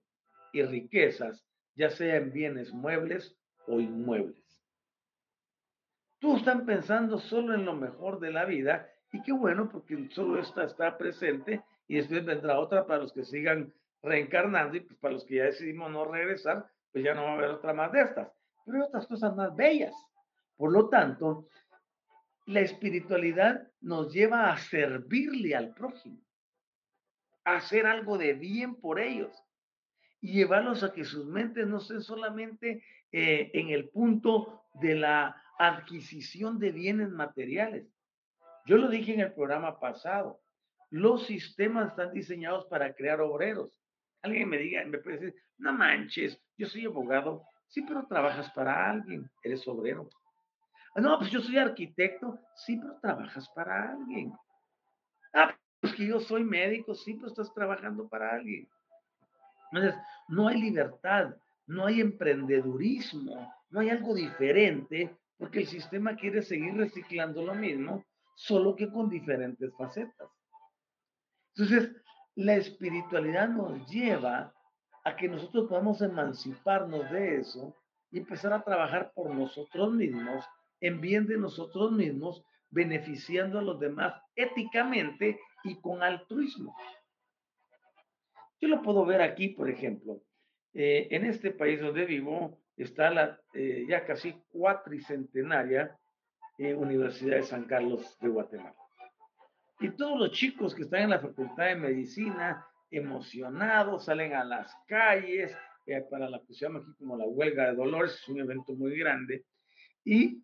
[0.52, 3.36] y riquezas, ya sea en bienes muebles
[3.68, 4.44] o inmuebles.
[6.20, 10.40] Todos están pensando solo en lo mejor de la vida y qué bueno porque solo
[10.40, 15.14] esta está presente y después vendrá otra para los que sigan reencarnando y pues para
[15.14, 18.02] los que ya decidimos no regresar, pues ya no va a haber otra más de
[18.02, 18.32] estas.
[18.66, 19.94] Pero hay otras cosas más bellas.
[20.58, 21.48] Por lo tanto,
[22.46, 26.22] la espiritualidad nos lleva a servirle al prójimo,
[27.44, 29.36] a hacer algo de bien por ellos
[30.22, 35.42] y llevarlos a que sus mentes no estén solamente eh, en el punto de la
[35.58, 37.88] adquisición de bienes materiales.
[38.66, 40.42] Yo lo dije en el programa pasado,
[40.90, 43.80] los sistemas están diseñados para crear obreros.
[44.22, 47.44] Alguien me diga, me puede decir, no manches, yo soy abogado.
[47.68, 50.10] Sí, pero trabajas para alguien, eres obrero.
[50.96, 52.40] No, pues yo soy arquitecto.
[52.56, 54.34] Sí, pero trabajas para alguien.
[55.34, 56.96] Ah, pues que yo soy médico.
[56.96, 58.68] Sí, pero estás trabajando para alguien.
[59.72, 61.36] Entonces, no hay libertad,
[61.68, 68.06] no hay emprendedurismo, no hay algo diferente, porque el sistema quiere seguir reciclando lo mismo,
[68.36, 70.30] solo que con diferentes facetas.
[71.56, 71.96] Entonces,
[72.36, 74.54] la espiritualidad nos lleva
[75.04, 77.74] a que nosotros podamos emanciparnos de eso
[78.12, 80.46] y empezar a trabajar por nosotros mismos,
[80.86, 86.76] en bien de nosotros mismos, beneficiando a los demás éticamente y con altruismo.
[88.62, 90.22] Yo lo puedo ver aquí, por ejemplo,
[90.74, 95.98] eh, en este país donde vivo está la eh, ya casi cuatricentenaria
[96.60, 98.76] eh, Universidad de San Carlos de Guatemala.
[99.80, 104.72] Y todos los chicos que están en la Facultad de Medicina, emocionados, salen a las
[104.88, 105.58] calles
[106.10, 108.98] para la que se llama aquí como la huelga de Dolores, es un evento muy
[108.98, 109.46] grande,
[110.04, 110.42] y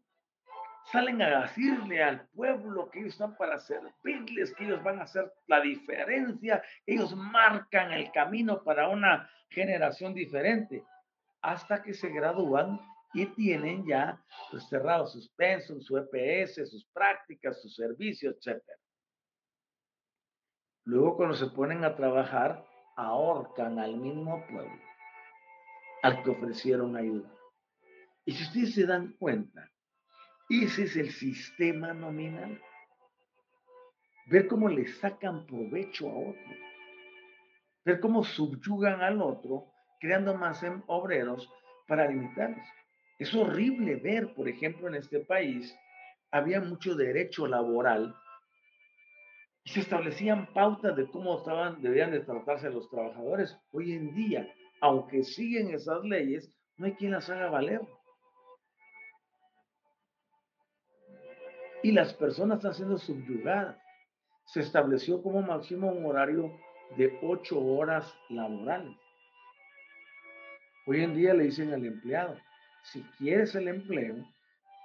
[0.92, 5.32] salen a decirle al pueblo que ellos están para servirles, que ellos van a hacer
[5.48, 10.84] la diferencia, ellos marcan el camino para una generación diferente,
[11.42, 12.80] hasta que se gradúan
[13.14, 18.62] y tienen ya pues, cerrados sus pensos, su EPS, sus prácticas, sus servicios, etc.
[20.86, 24.92] Luego cuando se ponen a trabajar, ahorcan al mismo pueblo
[26.04, 27.30] al que ofrecieron ayuda.
[28.26, 29.71] Y si ustedes se dan cuenta,
[30.52, 32.62] ese es el sistema nominal.
[34.28, 36.56] Ver cómo le sacan provecho a otro.
[37.86, 41.50] Ver cómo subyugan al otro, creando más obreros
[41.88, 42.66] para limitarlos.
[43.18, 45.76] Es horrible ver, por ejemplo, en este país,
[46.32, 48.16] había mucho derecho laboral
[49.64, 51.44] y se establecían pautas de cómo
[51.80, 53.56] debían de tratarse los trabajadores.
[53.72, 54.48] Hoy en día,
[54.80, 57.82] aunque siguen esas leyes, no hay quien las haga valer.
[61.84, 63.78] Y las personas están siendo subyugadas.
[64.46, 66.52] Se estableció como máximo un horario
[66.98, 68.96] de ocho horas laborales.
[70.88, 72.38] Hoy en día le dicen al empleado,
[72.84, 74.16] si quieres el empleo,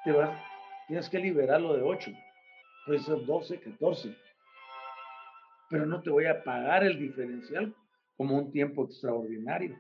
[0.05, 0.39] te vas,
[0.87, 2.11] tienes que liberarlo de ocho.
[2.87, 4.17] Puede ser 12, 14
[5.69, 7.75] pero no te voy a pagar el diferencial
[8.17, 9.79] como un tiempo extraordinario.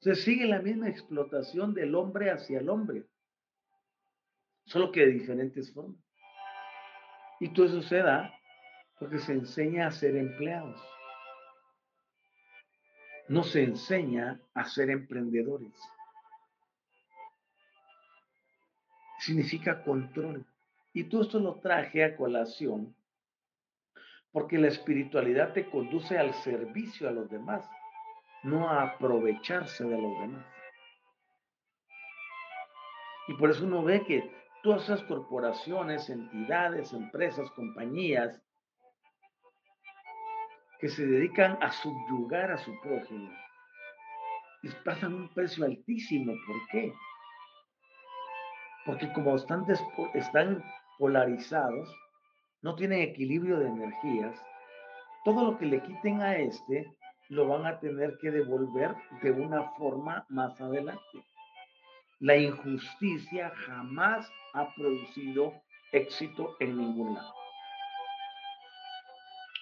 [0.00, 3.04] Se sigue la misma explotación del hombre hacia el hombre,
[4.64, 6.00] solo que de diferentes formas.
[7.40, 8.32] Y todo eso se da
[8.98, 10.80] porque se enseña a ser empleados.
[13.28, 15.72] No se enseña a ser emprendedores.
[19.18, 20.46] Significa control.
[20.92, 22.94] Y todo esto lo traje a colación
[24.32, 27.68] porque la espiritualidad te conduce al servicio a los demás,
[28.42, 30.46] no a aprovecharse de los demás.
[33.28, 38.40] Y por eso uno ve que todas esas corporaciones, entidades, empresas, compañías,
[40.78, 43.30] que se dedican a subyugar a su prójimo,
[44.62, 46.32] les pasan un precio altísimo.
[46.46, 46.92] ¿Por qué?
[48.86, 49.64] Porque como están,
[50.14, 50.64] están
[50.98, 51.94] polarizados,
[52.62, 54.40] no tienen equilibrio de energías,
[55.24, 56.92] todo lo que le quiten a este
[57.28, 61.24] lo van a tener que devolver de una forma más adelante.
[62.22, 65.54] La injusticia jamás ha producido
[65.90, 67.34] éxito en ningún lado.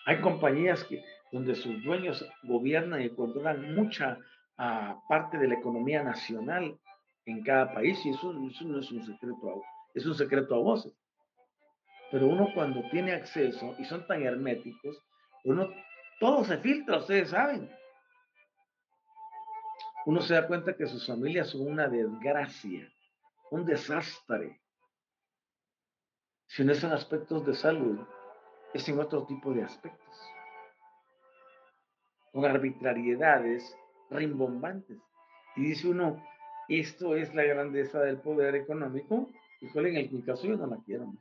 [0.04, 1.02] Hay compañías que,
[1.32, 4.18] donde sus dueños gobiernan y controlan mucha
[4.58, 6.78] ah, parte de la economía nacional
[7.24, 9.62] en cada país y eso, eso no es un secreto,
[9.94, 10.92] es un secreto a voces.
[12.10, 15.02] Pero uno cuando tiene acceso y son tan herméticos,
[15.44, 15.70] uno,
[16.18, 17.70] todo se filtra, ustedes saben.
[20.06, 22.90] Uno se da cuenta que sus familias son una desgracia,
[23.50, 24.60] un desastre.
[26.46, 28.00] Si no es en aspectos de salud,
[28.72, 30.16] es en otro tipo de aspectos.
[32.32, 33.76] Con arbitrariedades
[34.10, 34.98] rimbombantes.
[35.56, 36.22] Y dice uno,
[36.68, 39.28] esto es la grandeza del poder económico.
[39.60, 41.12] Híjole, en el, mi caso yo no la quiero.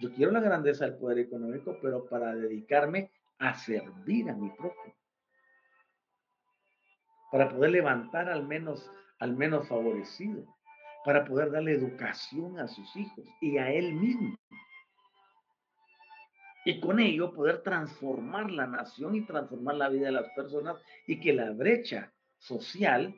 [0.00, 4.94] Yo quiero la grandeza del poder económico, pero para dedicarme a servir a mi propio.
[7.32, 10.44] Para poder levantar al menos, al menos favorecido.
[11.04, 14.36] Para poder darle educación a sus hijos y a él mismo.
[16.64, 20.76] Y con ello poder transformar la nación y transformar la vida de las personas
[21.08, 23.12] y que la brecha social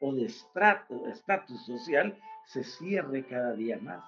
[0.00, 4.04] o de estatus social se cierre cada día más.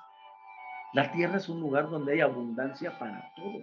[0.92, 3.62] La tierra es un lugar donde hay abundancia para todo.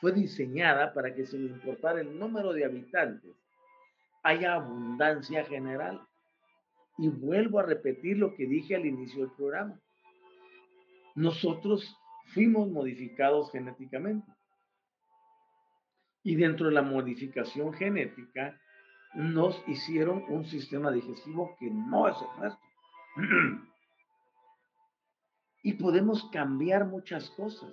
[0.00, 3.36] Fue diseñada para que sin importar el número de habitantes,
[4.22, 6.00] haya abundancia general.
[6.96, 9.80] Y vuelvo a repetir lo que dije al inicio del programa.
[11.14, 11.96] Nosotros
[12.34, 14.30] fuimos modificados genéticamente.
[16.22, 18.60] Y dentro de la modificación genética,
[19.14, 22.68] nos hicieron un sistema digestivo que no es el nuestro.
[25.62, 27.72] y podemos cambiar muchas cosas.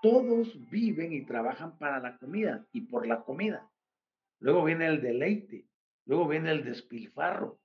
[0.00, 3.68] Todos viven y trabajan para la comida y por la comida.
[4.40, 5.66] Luego viene el deleite,
[6.06, 7.58] luego viene el despilfarro.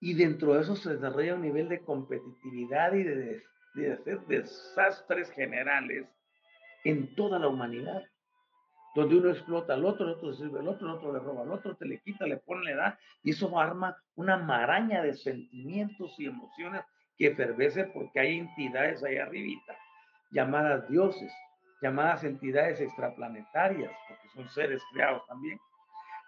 [0.00, 3.42] Y dentro de eso se desarrolla un nivel de competitividad y de,
[3.74, 6.06] de hacer desastres generales
[6.84, 8.02] en toda la humanidad
[8.94, 11.52] donde uno explota al otro, el otro sirve al otro, el otro le roba al
[11.52, 16.18] otro, te le quita, le pone, le da, y eso arma una maraña de sentimientos
[16.18, 16.82] y emociones
[17.16, 19.76] que efervece porque hay entidades ahí arribita,
[20.32, 21.32] llamadas dioses,
[21.80, 25.58] llamadas entidades extraplanetarias, porque son seres creados también,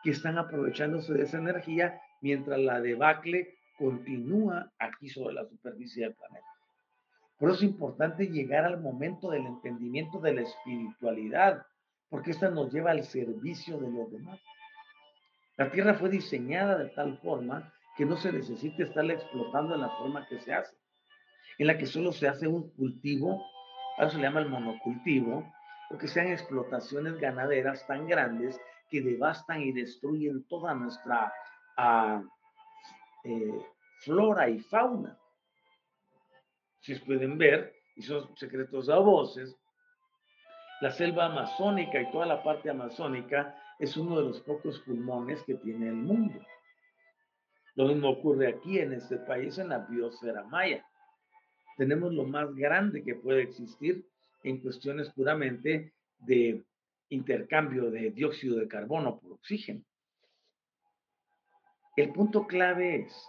[0.03, 6.15] que están aprovechándose de esa energía mientras la debacle continúa aquí sobre la superficie del
[6.15, 6.47] planeta.
[7.39, 11.67] Por eso es importante llegar al momento del entendimiento de la espiritualidad,
[12.11, 14.39] porque esta nos lleva al servicio de los demás.
[15.57, 19.89] La tierra fue diseñada de tal forma que no se necesita estarla explotando en la
[19.91, 20.77] forma que se hace,
[21.59, 23.43] en la que solo se hace un cultivo,
[23.97, 25.53] ahora se le llama el monocultivo,
[25.89, 31.33] porque sean explotaciones ganaderas tan grandes que devastan y destruyen toda nuestra
[31.77, 32.23] ah,
[33.25, 33.65] eh,
[34.01, 35.19] flora y fauna.
[36.81, 39.57] Si pueden ver, y son secretos a voces,
[40.81, 45.55] la selva amazónica y toda la parte amazónica es uno de los pocos pulmones que
[45.57, 46.41] tiene el mundo.
[47.75, 50.85] Lo mismo ocurre aquí en este país, en la biosfera maya.
[51.81, 54.05] Tenemos lo más grande que puede existir
[54.43, 56.63] en cuestiones puramente de
[57.09, 59.83] intercambio de dióxido de carbono por oxígeno.
[61.97, 63.27] El punto clave es,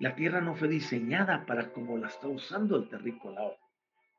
[0.00, 3.58] la Tierra no fue diseñada para como la está usando el terrícola ahora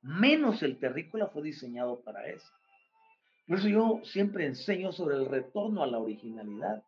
[0.03, 2.51] menos el terrícola fue diseñado para eso.
[3.47, 6.83] Por eso yo siempre enseño sobre el retorno a la originalidad.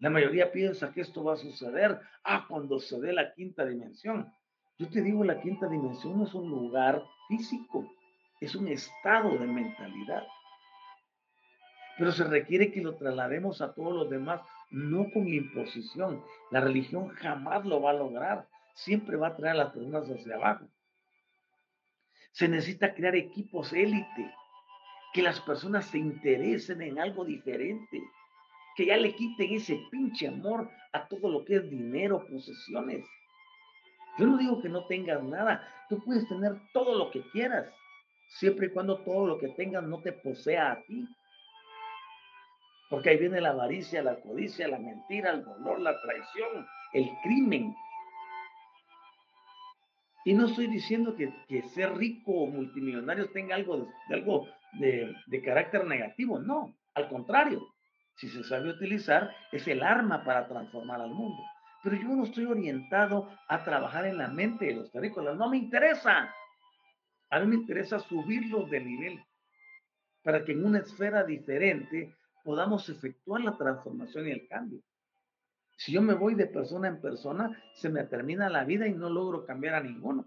[0.00, 4.32] La mayoría piensa que esto va a suceder, ah, cuando se dé la quinta dimensión.
[4.78, 7.88] Yo te digo, la quinta dimensión no es un lugar físico,
[8.40, 10.24] es un estado de mentalidad.
[11.96, 16.24] Pero se requiere que lo traslademos a todos los demás, no con imposición.
[16.50, 20.34] La religión jamás lo va a lograr, siempre va a traer a las personas hacia
[20.34, 20.66] abajo.
[22.32, 24.34] Se necesita crear equipos élite,
[25.12, 28.02] que las personas se interesen en algo diferente,
[28.74, 33.06] que ya le quiten ese pinche amor a todo lo que es dinero, posesiones.
[34.18, 37.66] Yo no digo que no tengas nada, tú puedes tener todo lo que quieras,
[38.28, 41.08] siempre y cuando todo lo que tengas no te posea a ti.
[42.90, 47.74] Porque ahí viene la avaricia, la codicia, la mentira, el dolor, la traición, el crimen,
[50.24, 55.42] y no estoy diciendo que, ser rico o multimillonario tenga algo, de, algo de, de
[55.42, 57.60] carácter negativo, no, al contrario,
[58.16, 61.42] si se sabe utilizar, es el arma para transformar al mundo.
[61.84, 65.58] Pero yo no estoy orientado a trabajar en la mente de los terrícolas, no me
[65.58, 66.34] interesa.
[67.28, 69.22] A mí me interesa subirlos de nivel
[70.22, 74.80] para que en una esfera diferente podamos efectuar la transformación y el cambio.
[75.76, 79.10] Si yo me voy de persona en persona, se me termina la vida y no
[79.10, 80.26] logro cambiar a ninguno.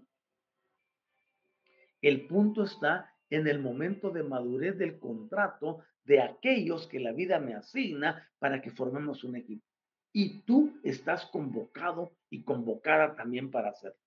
[2.00, 7.40] El punto está en el momento de madurez del contrato de aquellos que la vida
[7.40, 9.67] me asigna para que formemos un equipo.
[10.18, 14.02] Y tú estás convocado y convocada también para hacerlo.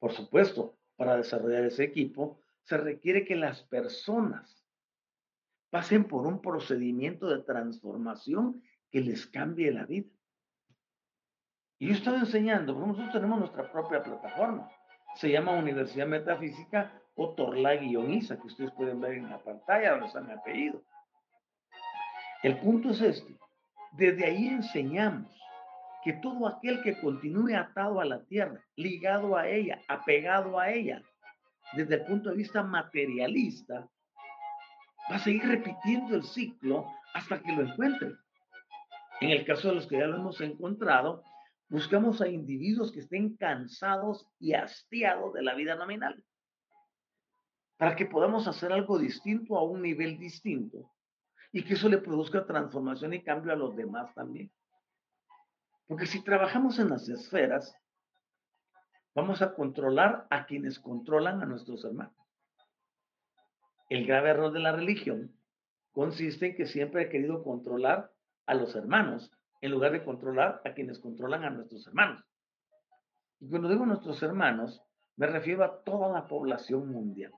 [0.00, 4.66] Por supuesto, para desarrollar ese equipo se requiere que las personas
[5.70, 8.60] pasen por un procedimiento de transformación
[8.90, 10.10] que les cambie la vida.
[11.78, 14.68] Y yo estaba enseñando, porque nosotros tenemos nuestra propia plataforma.
[15.14, 20.20] Se llama Universidad Metafísica o Torla-Isa, que ustedes pueden ver en la pantalla donde está
[20.22, 20.82] mi apellido.
[22.42, 23.38] El punto es este.
[23.96, 25.30] Desde ahí enseñamos
[26.02, 31.00] que todo aquel que continúe atado a la tierra, ligado a ella, apegado a ella,
[31.74, 33.88] desde el punto de vista materialista,
[35.08, 38.12] va a seguir repitiendo el ciclo hasta que lo encuentre.
[39.20, 41.22] En el caso de los que ya lo hemos encontrado,
[41.68, 46.20] buscamos a individuos que estén cansados y hastiados de la vida nominal,
[47.76, 50.90] para que podamos hacer algo distinto a un nivel distinto
[51.54, 54.50] y que eso le produzca transformación y cambio a los demás también.
[55.86, 57.78] Porque si trabajamos en las esferas,
[59.14, 62.16] vamos a controlar a quienes controlan a nuestros hermanos.
[63.88, 65.32] El grave error de la religión
[65.92, 68.10] consiste en que siempre ha querido controlar
[68.46, 69.30] a los hermanos
[69.60, 72.24] en lugar de controlar a quienes controlan a nuestros hermanos.
[73.38, 74.82] Y cuando digo nuestros hermanos,
[75.14, 77.32] me refiero a toda la población mundial.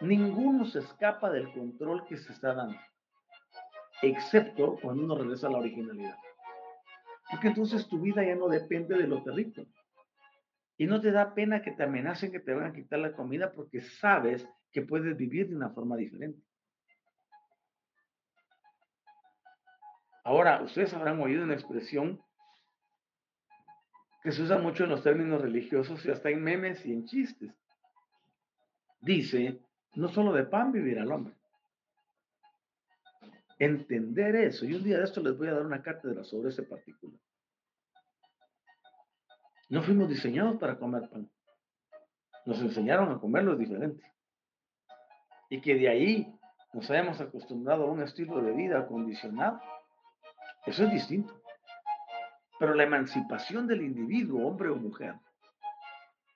[0.00, 2.78] Ninguno se escapa del control que se está dando,
[4.02, 6.16] excepto cuando uno regresa a la originalidad.
[7.30, 9.68] Porque entonces tu vida ya no depende de lo terrible.
[10.76, 13.52] Y no te da pena que te amenacen que te van a quitar la comida
[13.52, 16.42] porque sabes que puedes vivir de una forma diferente.
[20.24, 22.20] Ahora, ustedes habrán oído una expresión
[24.22, 27.52] que se usa mucho en los términos religiosos y hasta en memes y en chistes.
[29.00, 29.60] Dice,
[29.94, 31.34] no solo de pan vivirá el hombre.
[33.58, 36.62] Entender eso, y un día de esto les voy a dar una cátedra sobre ese
[36.62, 37.18] particular.
[39.68, 41.30] No fuimos diseñados para comer pan.
[42.46, 44.02] Nos enseñaron a comerlo diferente.
[45.50, 46.34] Y que de ahí
[46.72, 49.60] nos hayamos acostumbrado a un estilo de vida acondicionado
[50.66, 51.34] eso es distinto.
[52.58, 55.14] Pero la emancipación del individuo, hombre o mujer,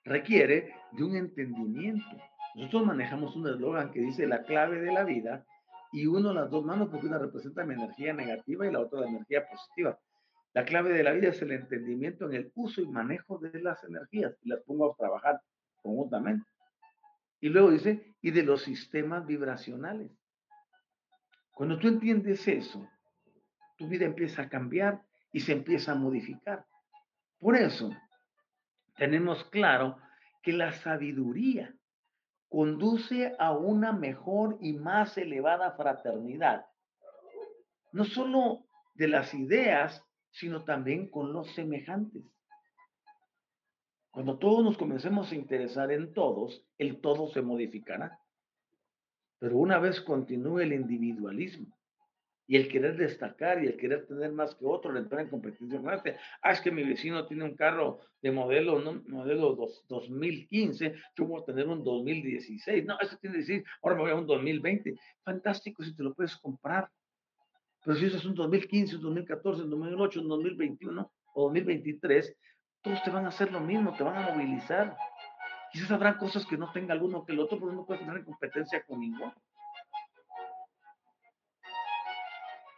[0.03, 2.17] requiere de un entendimiento.
[2.55, 5.45] Nosotros manejamos un eslogan que dice la clave de la vida
[5.91, 9.09] y uno las dos manos porque una representa mi energía negativa y la otra la
[9.09, 9.99] energía positiva.
[10.53, 13.83] La clave de la vida es el entendimiento en el uso y manejo de las
[13.83, 15.41] energías y las pongo a trabajar
[15.83, 16.47] conjuntamente.
[17.41, 20.11] Y luego dice, y de los sistemas vibracionales.
[21.51, 22.87] Cuando tú entiendes eso,
[23.77, 25.01] tu vida empieza a cambiar
[25.33, 26.65] y se empieza a modificar.
[27.37, 27.91] Por eso,
[28.95, 29.97] tenemos claro
[30.41, 31.74] que la sabiduría
[32.49, 36.65] conduce a una mejor y más elevada fraternidad,
[37.91, 42.23] no solo de las ideas, sino también con los semejantes.
[44.11, 48.19] Cuando todos nos comencemos a interesar en todos, el todo se modificará.
[49.39, 51.74] Pero una vez continúe el individualismo,
[52.47, 55.81] y el querer destacar y el querer tener más que otro, el entrar en competencia
[55.81, 56.17] con este.
[56.41, 59.01] Ah, es que mi vecino tiene un carro de modelo, ¿no?
[59.07, 59.55] modelo
[59.87, 62.85] 2015, yo voy a tener un 2016.
[62.85, 64.95] No, eso tiene que decir, ahora me voy a un 2020.
[65.23, 66.89] Fantástico si te lo puedes comprar.
[67.83, 72.35] Pero si eso es un 2015, un 2014, un 2008, un 2021 o 2023,
[72.81, 74.95] todos te van a hacer lo mismo, te van a movilizar.
[75.71, 78.25] Quizás habrá cosas que no tenga alguno que el otro, pero no puedes tener en
[78.25, 79.33] competencia con ninguno.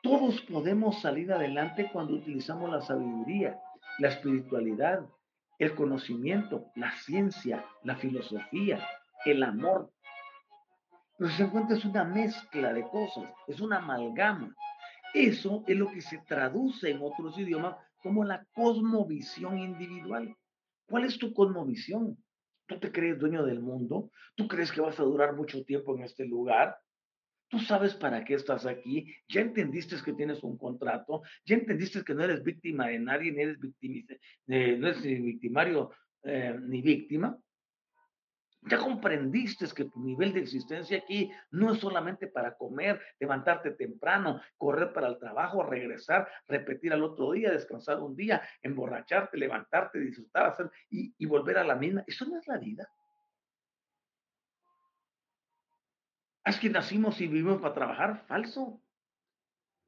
[0.10, 3.60] Todos podemos salir adelante cuando utilizamos la sabiduría,
[4.00, 5.06] la espiritualidad,
[5.60, 8.88] el conocimiento, la ciencia, la filosofía,
[9.26, 9.92] el amor.
[11.18, 14.56] Pero se encuentra es una mezcla de cosas, es una amalgama.
[15.14, 20.34] Eso es lo que se traduce en otros idiomas como la cosmovisión individual.
[20.86, 22.18] ¿Cuál es tu cosmovisión?
[22.66, 24.10] ¿Tú te crees dueño del mundo?
[24.36, 26.78] ¿Tú crees que vas a durar mucho tiempo en este lugar?
[27.50, 32.14] Tú sabes para qué estás aquí, ya entendiste que tienes un contrato, ya entendiste que
[32.14, 33.58] no eres víctima de nadie, ni eres,
[34.48, 35.92] eh, no eres ni victimario
[36.24, 37.38] eh, ni víctima.
[38.64, 44.42] Ya comprendiste que tu nivel de existencia aquí no es solamente para comer, levantarte temprano,
[44.58, 50.48] correr para el trabajo, regresar, repetir al otro día, descansar un día, emborracharte, levantarte, disfrutar,
[50.48, 52.04] hacer y, y volver a la misma.
[52.08, 52.90] Eso no es la vida.
[56.48, 58.26] Es que nacimos y vivimos para trabajar.
[58.26, 58.82] Falso.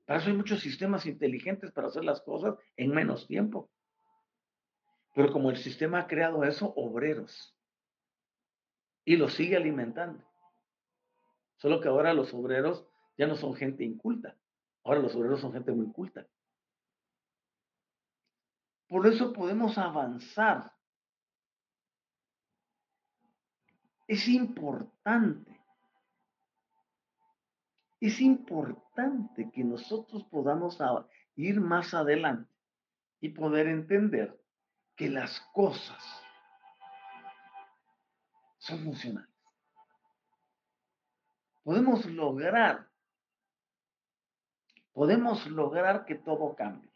[0.06, 3.70] Para eso hay muchos sistemas inteligentes para hacer las cosas en menos tiempo.
[5.16, 7.56] Pero como el sistema ha creado eso, obreros.
[9.06, 10.22] Y lo sigue alimentando.
[11.56, 12.86] Solo que ahora los obreros
[13.18, 14.38] ya no son gente inculta.
[14.84, 16.28] Ahora los obreros son gente muy culta.
[18.90, 20.74] Por eso podemos avanzar.
[24.08, 25.59] Es importante
[28.00, 30.78] es importante que nosotros podamos
[31.36, 32.52] ir más adelante
[33.20, 34.40] y poder entender
[34.96, 36.02] que las cosas
[38.58, 39.30] son funcionales.
[41.64, 42.88] Podemos lograr,
[44.94, 46.90] podemos lograr que todo cambie.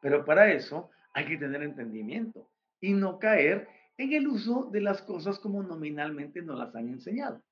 [0.00, 2.50] Pero para eso hay que tener entendimiento
[2.80, 7.42] y no caer en el uso de las cosas como nominalmente nos las han enseñado.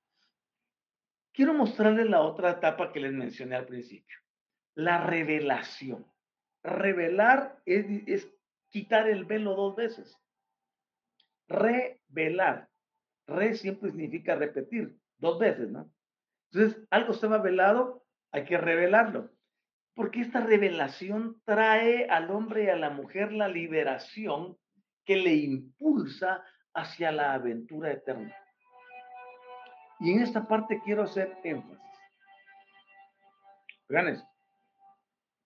[1.34, 4.16] Quiero mostrarles la otra etapa que les mencioné al principio,
[4.76, 6.06] la revelación.
[6.62, 8.28] Revelar es,
[8.70, 10.16] quitar el velo dos veces.
[11.48, 12.70] Revelar.
[13.26, 15.92] Re siempre significa repetir, dos veces, ¿no?
[16.52, 19.32] Entonces, algo estaba velado, hay que revelarlo.
[19.96, 24.56] Porque esta revelación trae al hombre y a la mujer la liberación
[25.04, 28.36] que le impulsa hacia la aventura eterna.
[30.00, 31.78] Y en esta parte quiero hacer énfasis.
[33.88, 34.22] Vean.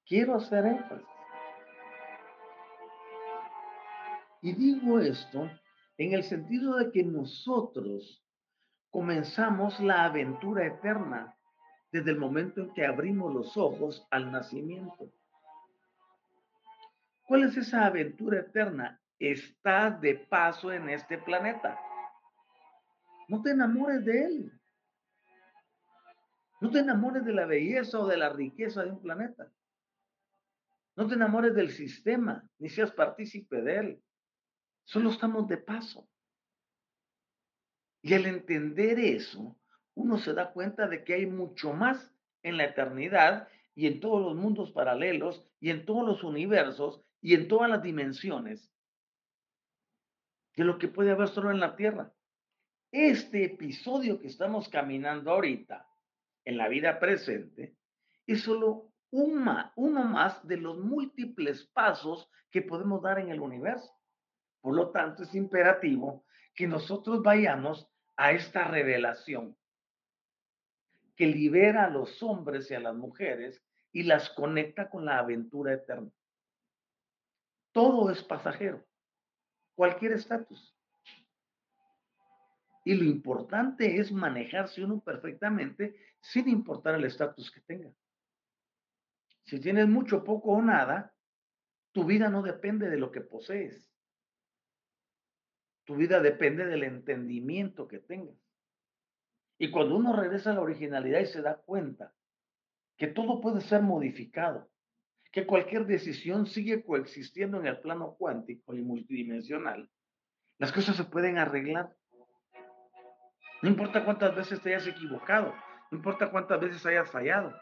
[0.07, 1.07] Quiero hacer énfasis.
[4.41, 5.51] Y digo esto
[5.97, 8.25] en el sentido de que nosotros
[8.91, 11.37] comenzamos la aventura eterna
[11.91, 15.11] desde el momento en que abrimos los ojos al nacimiento.
[17.27, 19.01] ¿Cuál es esa aventura eterna?
[19.19, 21.79] Está de paso en este planeta.
[23.29, 24.61] No te enamores de él.
[26.61, 29.53] No te enamores de la belleza o de la riqueza de un planeta.
[30.97, 34.03] No te enamores del sistema, ni seas partícipe de él.
[34.85, 36.09] Solo estamos de paso.
[38.03, 39.57] Y al entender eso,
[39.95, 42.13] uno se da cuenta de que hay mucho más
[42.43, 47.35] en la eternidad y en todos los mundos paralelos y en todos los universos y
[47.35, 48.73] en todas las dimensiones
[50.57, 52.13] de lo que puede haber solo en la Tierra.
[52.91, 55.87] Este episodio que estamos caminando ahorita
[56.45, 57.77] en la vida presente
[58.27, 63.93] es solo uno más de los múltiples pasos que podemos dar en el universo.
[64.63, 66.25] Por lo tanto, es imperativo
[66.55, 67.87] que nosotros vayamos
[68.17, 69.55] a esta revelación
[71.15, 73.63] que libera a los hombres y a las mujeres
[73.93, 76.11] y las conecta con la aventura eterna.
[77.73, 78.83] Todo es pasajero,
[79.75, 80.78] cualquier estatus.
[82.89, 87.93] Y lo importante es manejarse uno perfectamente sin importar el estatus que tenga.
[89.45, 91.15] Si tienes mucho, poco o nada,
[91.93, 93.93] tu vida no depende de lo que posees.
[95.85, 98.41] Tu vida depende del entendimiento que tengas.
[99.59, 102.15] Y cuando uno regresa a la originalidad y se da cuenta
[102.97, 104.71] que todo puede ser modificado,
[105.31, 109.91] que cualquier decisión sigue coexistiendo en el plano cuántico y multidimensional,
[110.57, 111.95] las cosas se pueden arreglar.
[113.63, 115.55] No importa cuántas veces te hayas equivocado,
[115.91, 117.53] no importa cuántas veces hayas fallado,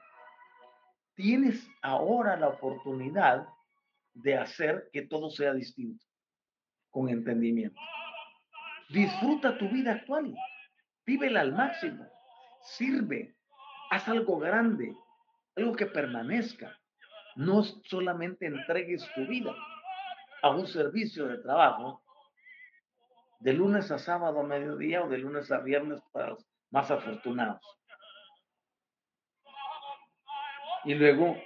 [1.15, 3.47] tienes ahora la oportunidad
[4.13, 6.05] de hacer que todo sea distinto,
[6.91, 7.81] con entendimiento.
[8.91, 10.35] Disfruta tu vida actual,
[11.07, 12.07] vívela al máximo,
[12.63, 13.35] sirve,
[13.91, 14.95] haz algo grande,
[15.57, 16.79] algo que permanezca.
[17.37, 19.55] No solamente entregues tu vida
[20.43, 22.03] a un servicio de trabajo
[23.41, 27.61] de lunes a sábado a mediodía o de lunes a viernes para los más afortunados.
[30.85, 31.37] Y luego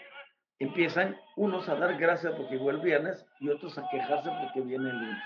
[0.58, 4.90] empiezan unos a dar gracias porque llegó el viernes y otros a quejarse porque viene
[4.90, 5.22] el lunes.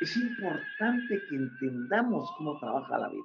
[0.00, 3.24] Es importante que entendamos cómo trabaja la vida.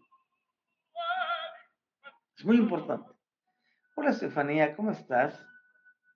[2.38, 3.12] Es muy importante.
[3.96, 5.40] Hola Estefanía, ¿cómo estás?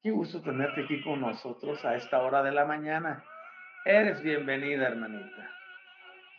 [0.02, 3.24] Qué gusto tenerte aquí con nosotros a esta hora de la mañana.
[3.86, 5.57] Eres bienvenida, hermanita.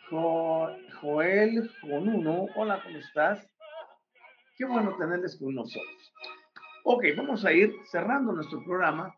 [0.09, 3.47] Joel Jonuno, hola, ¿cómo estás?
[4.57, 6.13] Qué bueno tenerles con nosotros.
[6.83, 9.15] Ok, vamos a ir cerrando nuestro programa.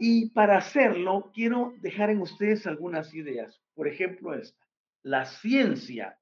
[0.00, 3.62] Y para hacerlo, quiero dejar en ustedes algunas ideas.
[3.74, 4.66] Por ejemplo, esta.
[5.02, 6.18] La ciencia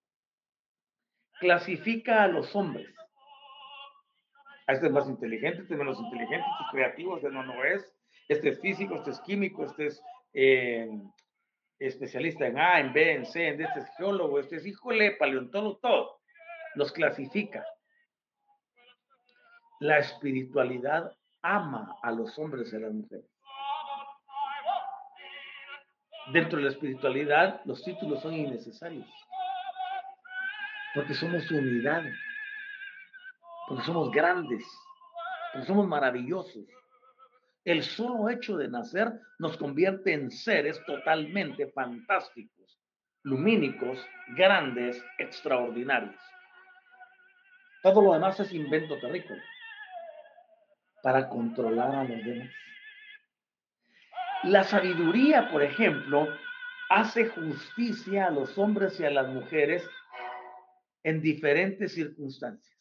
[1.40, 2.94] clasifica a los hombres.
[4.66, 7.90] Este es más inteligente, este es menos inteligente, este es creativo, este no, no es.
[8.28, 10.02] Este es físico, este es químico, este es
[10.34, 10.90] eh,
[11.78, 15.12] especialista en A, en B, en C, en D, este es geólogo, este es híjole,
[15.12, 16.20] paleontólogo.
[16.74, 17.64] Los clasifica.
[19.80, 21.12] La espiritualidad
[21.42, 23.30] ama a los hombres y a las mujeres.
[26.32, 29.08] Dentro de la espiritualidad, los títulos son innecesarios.
[30.94, 32.02] Porque somos unidad.
[33.68, 34.64] Porque somos grandes.
[35.52, 36.64] Porque somos maravillosos.
[37.68, 42.80] El solo hecho de nacer nos convierte en seres totalmente fantásticos,
[43.24, 44.02] lumínicos,
[44.38, 46.18] grandes, extraordinarios.
[47.82, 49.42] Todo lo demás es invento terrícola
[51.02, 52.48] para controlar a los demás.
[54.44, 56.26] La sabiduría, por ejemplo,
[56.88, 59.86] hace justicia a los hombres y a las mujeres
[61.02, 62.78] en diferentes circunstancias.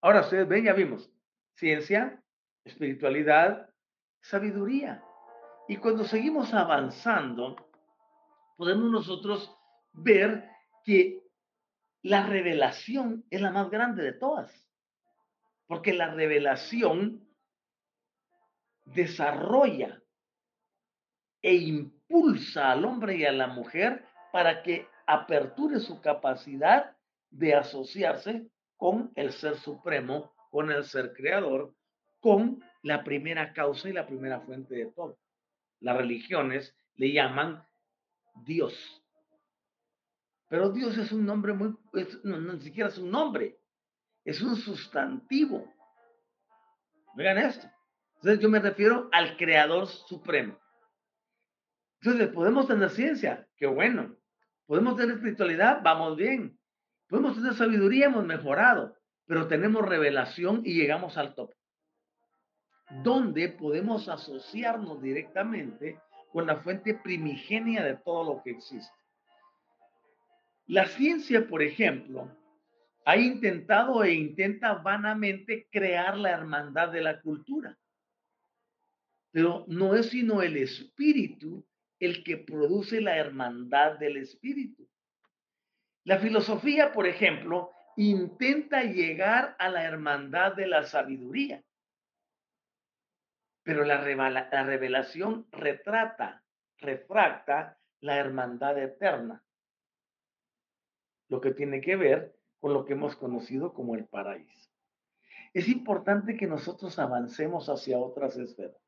[0.00, 1.08] Ahora ustedes ven, ya vimos,
[1.54, 2.20] ciencia,
[2.64, 3.71] espiritualidad,
[4.22, 5.04] sabiduría.
[5.68, 7.56] Y cuando seguimos avanzando,
[8.56, 9.54] podemos nosotros
[9.92, 10.48] ver
[10.84, 11.22] que
[12.02, 14.50] la revelación es la más grande de todas.
[15.66, 17.28] Porque la revelación
[18.84, 20.02] desarrolla
[21.40, 26.96] e impulsa al hombre y a la mujer para que aperture su capacidad
[27.30, 31.74] de asociarse con el ser supremo, con el ser creador,
[32.20, 35.18] con la primera causa y la primera fuente de todo.
[35.80, 37.64] Las religiones le llaman
[38.44, 38.74] Dios.
[40.48, 41.74] Pero Dios es un nombre muy,
[42.24, 43.58] no, ni siquiera es un nombre,
[44.24, 45.72] es un sustantivo.
[47.14, 47.66] Vean esto.
[48.16, 50.58] Entonces yo me refiero al creador supremo.
[52.00, 54.16] Entonces, podemos tener ciencia, qué bueno.
[54.66, 56.58] Podemos tener espiritualidad, vamos bien.
[57.08, 61.52] Podemos tener sabiduría, hemos mejorado, pero tenemos revelación y llegamos al top.
[63.02, 65.98] Donde podemos asociarnos directamente
[66.32, 68.92] con la fuente primigenia de todo lo que existe.
[70.66, 72.30] La ciencia, por ejemplo,
[73.04, 77.76] ha intentado e intenta vanamente crear la hermandad de la cultura.
[79.32, 81.66] Pero no es sino el espíritu
[81.98, 84.88] el que produce la hermandad del espíritu.
[86.04, 91.62] La filosofía, por ejemplo, intenta llegar a la hermandad de la sabiduría.
[93.62, 96.42] Pero la, revelación retrata,
[96.78, 99.44] refracta la hermandad eterna.
[101.28, 104.70] Lo que tiene que ver con lo que hemos conocido como el paraíso.
[105.54, 108.82] Es importante que nosotros avancemos hacia otras esferas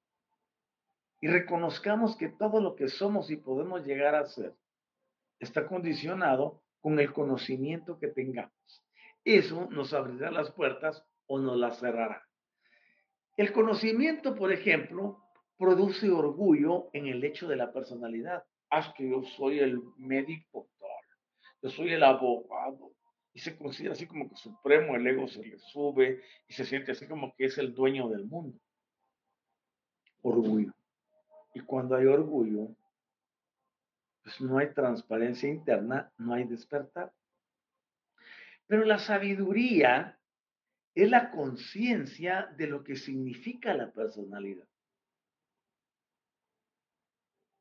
[1.20, 4.54] y reconozcamos que todo lo que somos y podemos llegar a ser
[5.38, 8.84] está condicionado con el conocimiento que tengamos.
[9.24, 12.28] Eso nos abrirá las puertas o nos las cerrará.
[13.36, 15.24] El conocimiento, por ejemplo,
[15.58, 18.44] produce orgullo en el hecho de la personalidad.
[18.70, 20.68] Haz que yo soy el médico,
[21.62, 22.92] yo soy el abogado,
[23.34, 26.92] y se considera así como que supremo, el ego se le sube y se siente
[26.92, 28.58] así como que es el dueño del mundo.
[30.22, 30.72] Orgullo.
[31.52, 32.68] Y cuando hay orgullo,
[34.22, 37.12] pues no hay transparencia interna, no hay despertar.
[38.66, 40.18] Pero la sabiduría
[40.94, 44.68] es la conciencia de lo que significa la personalidad.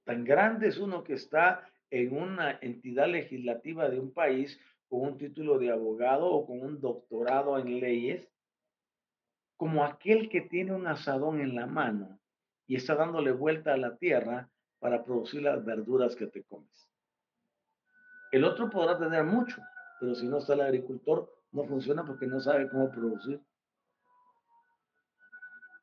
[0.05, 5.17] Tan grande es uno que está en una entidad legislativa de un país con un
[5.17, 8.27] título de abogado o con un doctorado en leyes,
[9.57, 12.19] como aquel que tiene un asadón en la mano
[12.67, 16.89] y está dándole vuelta a la tierra para producir las verduras que te comes.
[18.31, 19.61] El otro podrá tener mucho,
[19.99, 23.39] pero si no está el agricultor, no funciona porque no sabe cómo producir.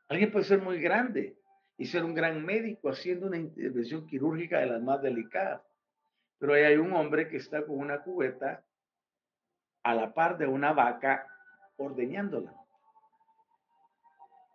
[0.08, 1.38] Alguien puede ser muy grande
[1.76, 5.62] y ser un gran médico haciendo una intervención quirúrgica de las más delicadas,
[6.38, 8.64] pero ahí hay un hombre que está con una cubeta
[9.84, 11.26] a la par de una vaca
[11.76, 12.52] ordeñándola.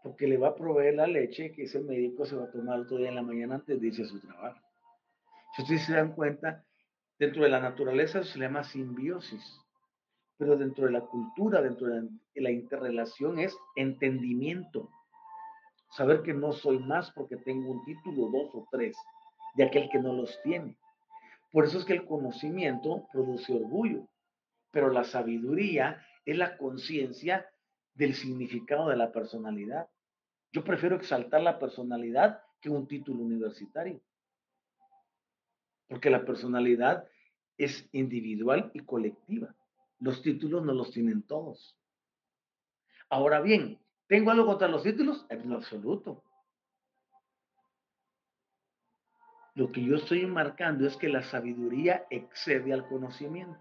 [0.04, 2.98] Porque le va a proveer la leche que ese médico se va a tomar otro
[2.98, 4.60] día en la mañana antes de irse a su trabajo.
[5.56, 6.64] Si ustedes se dan cuenta,
[7.18, 9.65] dentro de la naturaleza se llama simbiosis,
[10.38, 14.90] pero dentro de la cultura, dentro de la interrelación es entendimiento.
[15.92, 18.98] Saber que no soy más porque tengo un título, dos o tres,
[19.56, 20.78] de aquel que no los tiene.
[21.52, 24.08] Por eso es que el conocimiento produce orgullo
[24.76, 27.50] pero la sabiduría es la conciencia
[27.94, 29.88] del significado de la personalidad.
[30.52, 34.02] Yo prefiero exaltar la personalidad que un título universitario,
[35.88, 37.08] porque la personalidad
[37.58, 39.56] es individual y colectiva.
[40.00, 41.78] Los títulos no los tienen todos.
[43.10, 45.26] Ahora bien, ¿tengo algo contra los títulos?
[45.30, 46.24] En lo absoluto.
[49.54, 53.58] Lo que yo estoy marcando es que la sabiduría excede al conocimiento.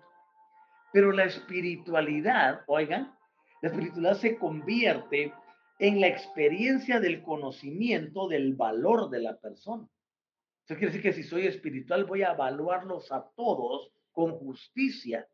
[0.93, 3.17] Pero la espiritualidad, oigan,
[3.63, 5.33] la espiritualidad se convierte
[5.79, 9.89] en la experiencia del conocimiento del valor de la persona.
[10.65, 15.29] Eso quiere decir que si soy espiritual voy a evaluarlos a todos con justicia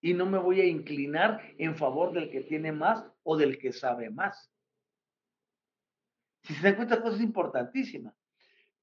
[0.00, 3.72] y no me voy a inclinar en favor del que tiene más o del que
[3.72, 4.52] sabe más.
[6.42, 8.14] Si se dan cuenta, cosas importantísimas.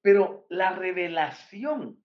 [0.02, 2.02] Pero la revelación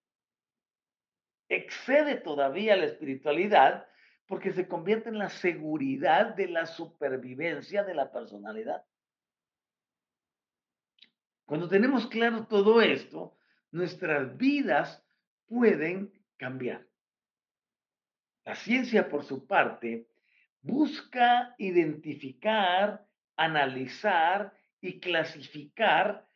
[1.48, 3.86] excede todavía la espiritualidad
[4.26, 8.84] porque se convierte en la seguridad de la supervivencia de la personalidad.
[11.44, 13.36] Cuando tenemos claro todo esto,
[13.70, 15.04] nuestras vidas
[15.46, 16.86] pueden cambiar.
[18.44, 20.08] La ciencia, por su parte,
[20.60, 26.26] busca identificar, analizar y clasificar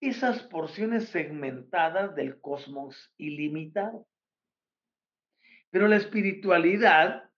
[0.00, 4.06] esas porciones segmentadas del cosmos ilimitado.
[5.70, 7.30] Pero la espiritualidad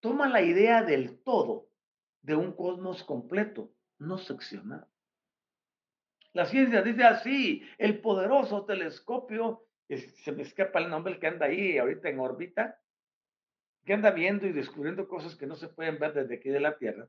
[0.00, 1.68] toma la idea del todo,
[2.22, 4.88] de un cosmos completo, no seccionado.
[6.32, 11.78] La ciencia dice así, el poderoso telescopio, se me escapa el nombre, que anda ahí
[11.78, 12.80] ahorita en órbita,
[13.88, 16.76] que anda viendo y descubriendo cosas que no se pueden ver desde aquí de la
[16.76, 17.08] Tierra,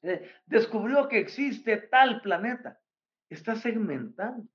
[0.00, 2.80] eh, descubrió que existe tal planeta.
[3.28, 4.48] Está segmentado,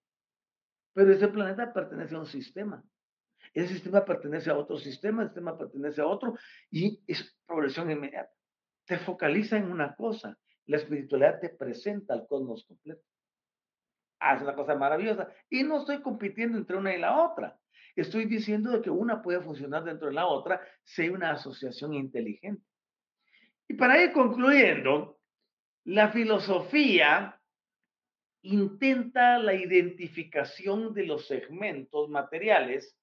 [0.91, 2.84] pero ese planeta pertenece a un sistema.
[3.53, 6.34] Ese sistema pertenece a otro sistema, el sistema pertenece a otro
[6.72, 8.34] y es progresión inmediata.
[8.88, 10.36] Te focaliza en una cosa.
[10.66, 13.03] La espiritualidad te presenta al cosmos completo.
[14.20, 15.28] Ah, es una cosa maravillosa.
[15.47, 17.55] Y no estoy compitiendo entre una y la otra.
[17.96, 21.94] Estoy diciendo de que una puede funcionar dentro de la otra si hay una asociación
[21.94, 22.66] inteligente.
[23.68, 25.20] Y para ir concluyendo,
[25.86, 27.39] la filosofía
[28.41, 32.98] intenta la identificación de los segmentos materiales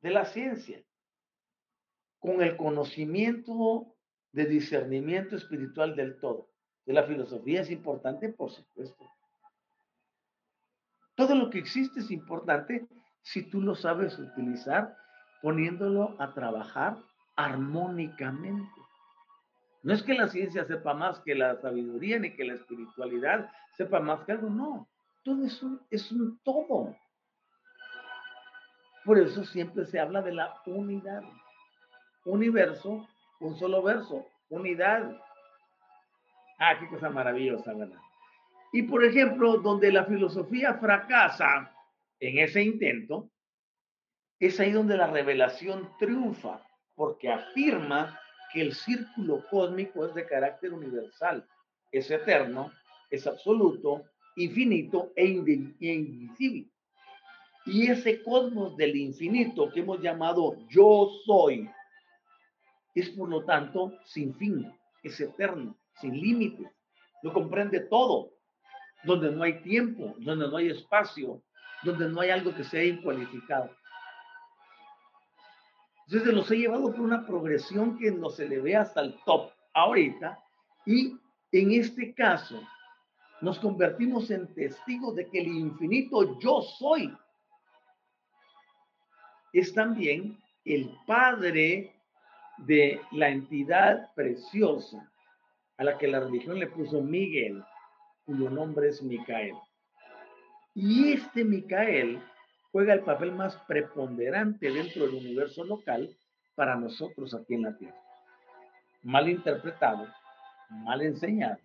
[0.00, 0.82] de la ciencia
[2.18, 3.96] con el conocimiento
[4.32, 6.50] de discernimiento espiritual del todo.
[6.84, 9.04] De la filosofía es importante, por supuesto.
[11.14, 12.86] Todo lo que existe es importante
[13.24, 14.96] si tú lo sabes utilizar
[15.42, 16.96] poniéndolo a trabajar
[17.36, 18.80] armónicamente.
[19.82, 24.00] No es que la ciencia sepa más que la sabiduría ni que la espiritualidad sepa
[24.00, 24.88] más que algo, no.
[25.24, 26.94] Todo es un, es un todo.
[29.04, 31.22] Por eso siempre se habla de la unidad.
[32.24, 33.06] Universo,
[33.40, 35.20] un solo verso, unidad.
[36.58, 38.00] Ah, qué cosa maravillosa, ¿verdad?
[38.72, 41.73] Y por ejemplo, donde la filosofía fracasa
[42.28, 43.30] en ese intento,
[44.40, 48.18] es ahí donde la revelación triunfa, porque afirma
[48.52, 51.46] que el círculo cósmico es de carácter universal,
[51.92, 52.72] es eterno,
[53.10, 54.04] es absoluto,
[54.36, 55.24] infinito e,
[55.80, 56.70] e invisible.
[57.66, 61.68] Y ese cosmos del infinito que hemos llamado yo soy,
[62.94, 64.72] es por lo tanto sin fin,
[65.02, 66.68] es eterno, sin límites,
[67.22, 68.32] lo comprende todo,
[69.02, 71.42] donde no hay tiempo, donde no hay espacio,
[71.84, 73.70] donde no hay algo que sea incualificado.
[76.06, 80.38] Entonces los he llevado por una progresión que nos eleve hasta el top ahorita
[80.84, 81.18] y
[81.52, 82.60] en este caso
[83.40, 87.16] nos convertimos en testigos de que el infinito yo soy
[89.52, 91.94] es también el padre
[92.58, 95.10] de la entidad preciosa
[95.76, 97.62] a la que la religión le puso Miguel,
[98.24, 99.54] cuyo nombre es Micael.
[100.74, 102.20] Y este Micael
[102.72, 106.10] juega el papel más preponderante dentro del universo local
[106.54, 108.00] para nosotros aquí en la Tierra.
[109.02, 110.06] Mal interpretado,
[110.70, 111.58] mal enseñado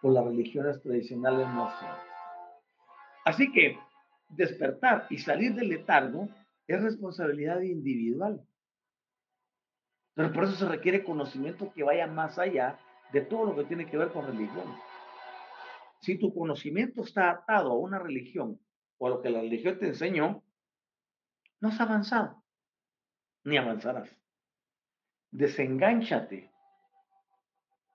[0.00, 1.70] por las religiones tradicionales no
[3.24, 3.78] Así que
[4.28, 6.28] despertar y salir del letargo
[6.66, 8.40] es responsabilidad individual.
[10.14, 12.78] Pero por eso se requiere conocimiento que vaya más allá
[13.12, 14.64] de todo lo que tiene que ver con religión.
[16.00, 18.60] Si tu conocimiento está atado a una religión
[18.98, 20.42] o a lo que la religión te enseñó,
[21.60, 22.42] no has avanzado,
[23.44, 24.14] ni avanzarás.
[25.30, 26.50] Desengánchate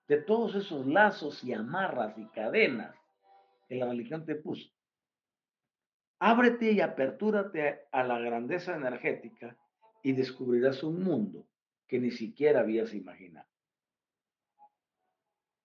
[0.06, 2.94] de todos esos lazos y amarras y cadenas
[3.68, 4.70] que la religión te puso.
[6.18, 9.56] Ábrete y apertúrate a la grandeza energética
[10.02, 11.46] y descubrirás un mundo
[11.86, 13.48] que ni siquiera habías imaginado.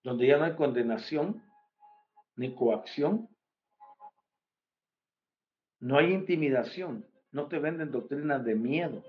[0.04, 1.44] Donde ya no hay condenación,
[2.40, 3.28] ni coacción.
[5.82, 7.06] No hay intimidación.
[7.32, 9.04] No te venden doctrinas de miedo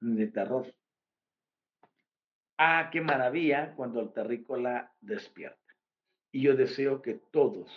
[0.00, 0.66] ni de terror.
[2.58, 5.58] Ah, qué maravilla cuando el terrícola despierta.
[6.32, 7.70] Y yo deseo que todos,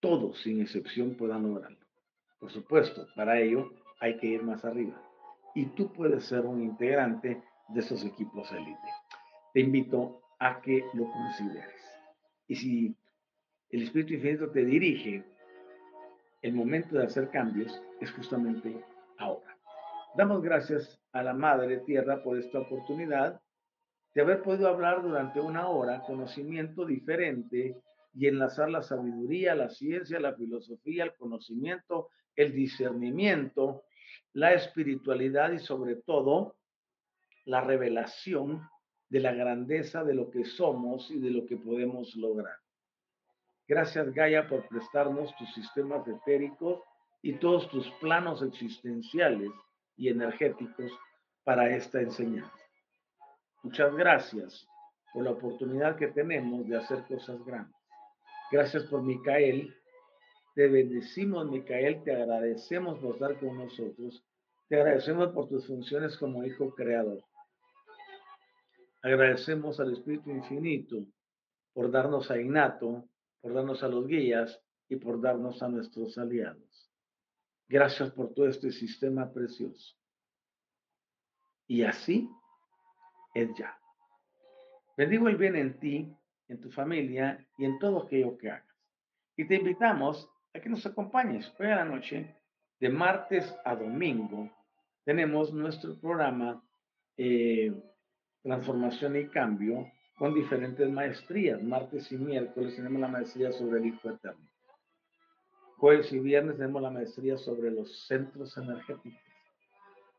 [0.00, 1.86] todos sin excepción puedan lograrlo.
[2.40, 3.70] Por supuesto, para ello
[4.00, 5.00] hay que ir más arriba.
[5.54, 8.90] Y tú puedes ser un integrante de esos equipos élite.
[9.54, 11.77] Te invito a que lo consideres.
[12.48, 12.96] Y si
[13.70, 15.22] el Espíritu Infinito te dirige,
[16.40, 18.82] el momento de hacer cambios es justamente
[19.18, 19.56] ahora.
[20.16, 23.40] Damos gracias a la Madre Tierra por esta oportunidad
[24.14, 27.80] de haber podido hablar durante una hora conocimiento diferente
[28.14, 33.84] y enlazar la sabiduría, la ciencia, la filosofía, el conocimiento, el discernimiento,
[34.32, 36.56] la espiritualidad y sobre todo
[37.44, 38.62] la revelación
[39.08, 42.56] de la grandeza de lo que somos y de lo que podemos lograr.
[43.66, 46.82] Gracias Gaia por prestarnos tus sistemas etéricos
[47.22, 49.50] y todos tus planos existenciales
[49.96, 50.90] y energéticos
[51.44, 52.52] para esta enseñanza.
[53.62, 54.66] Muchas gracias
[55.12, 57.74] por la oportunidad que tenemos de hacer cosas grandes.
[58.50, 59.74] Gracias por Micael.
[60.54, 62.02] Te bendecimos, Micael.
[62.02, 64.24] Te agradecemos por estar con nosotros.
[64.68, 67.22] Te agradecemos por tus funciones como hijo creador.
[69.02, 71.06] Agradecemos al Espíritu Infinito
[71.72, 73.08] por darnos a Innato,
[73.40, 76.90] por darnos a los guías y por darnos a nuestros aliados.
[77.68, 79.94] Gracias por todo este sistema precioso.
[81.66, 82.28] Y así
[83.34, 83.78] es ya.
[84.96, 86.12] Bendigo el bien en ti,
[86.48, 88.76] en tu familia y en todo aquello que hagas.
[89.36, 92.34] Y te invitamos a que nos acompañes hoy a la noche,
[92.80, 94.50] de martes a domingo.
[95.04, 96.60] Tenemos nuestro programa
[97.16, 97.72] eh,
[98.42, 101.62] transformación y cambio con diferentes maestrías.
[101.62, 104.48] Martes y miércoles tenemos la maestría sobre el Hijo Eterno.
[105.76, 109.20] Jueves y viernes tenemos la maestría sobre los centros energéticos.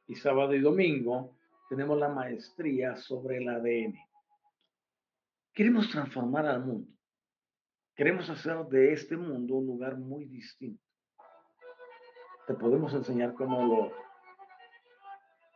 [0.08, 1.36] Y sábado y domingo
[1.70, 4.00] tenemos la maestría sobre el ADN.
[5.54, 6.90] Queremos transformar al mundo.
[7.94, 10.82] Queremos hacer de este mundo un lugar muy distinto.
[12.48, 13.92] Te podemos enseñar cómo lo...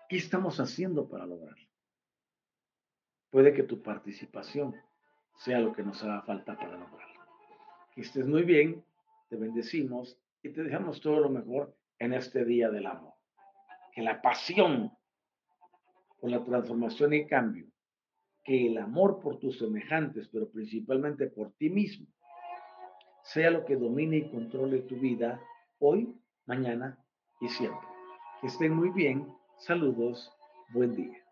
[0.10, 1.73] ¿Qué estamos haciendo para lograrlo?
[3.34, 4.76] Puede que tu participación
[5.38, 7.20] sea lo que nos haga falta para lograrlo.
[7.96, 8.86] Que estés muy bien,
[9.28, 13.16] te bendecimos y te dejamos todo lo mejor en este día del amor.
[13.92, 14.96] Que la pasión
[16.22, 17.66] por la transformación y cambio,
[18.44, 22.06] que el amor por tus semejantes, pero principalmente por ti mismo,
[23.24, 25.42] sea lo que domine y controle tu vida
[25.80, 26.16] hoy,
[26.46, 27.04] mañana
[27.42, 27.88] y siempre.
[28.42, 29.28] Que estén muy bien.
[29.58, 30.32] Saludos.
[30.70, 31.23] Buen día.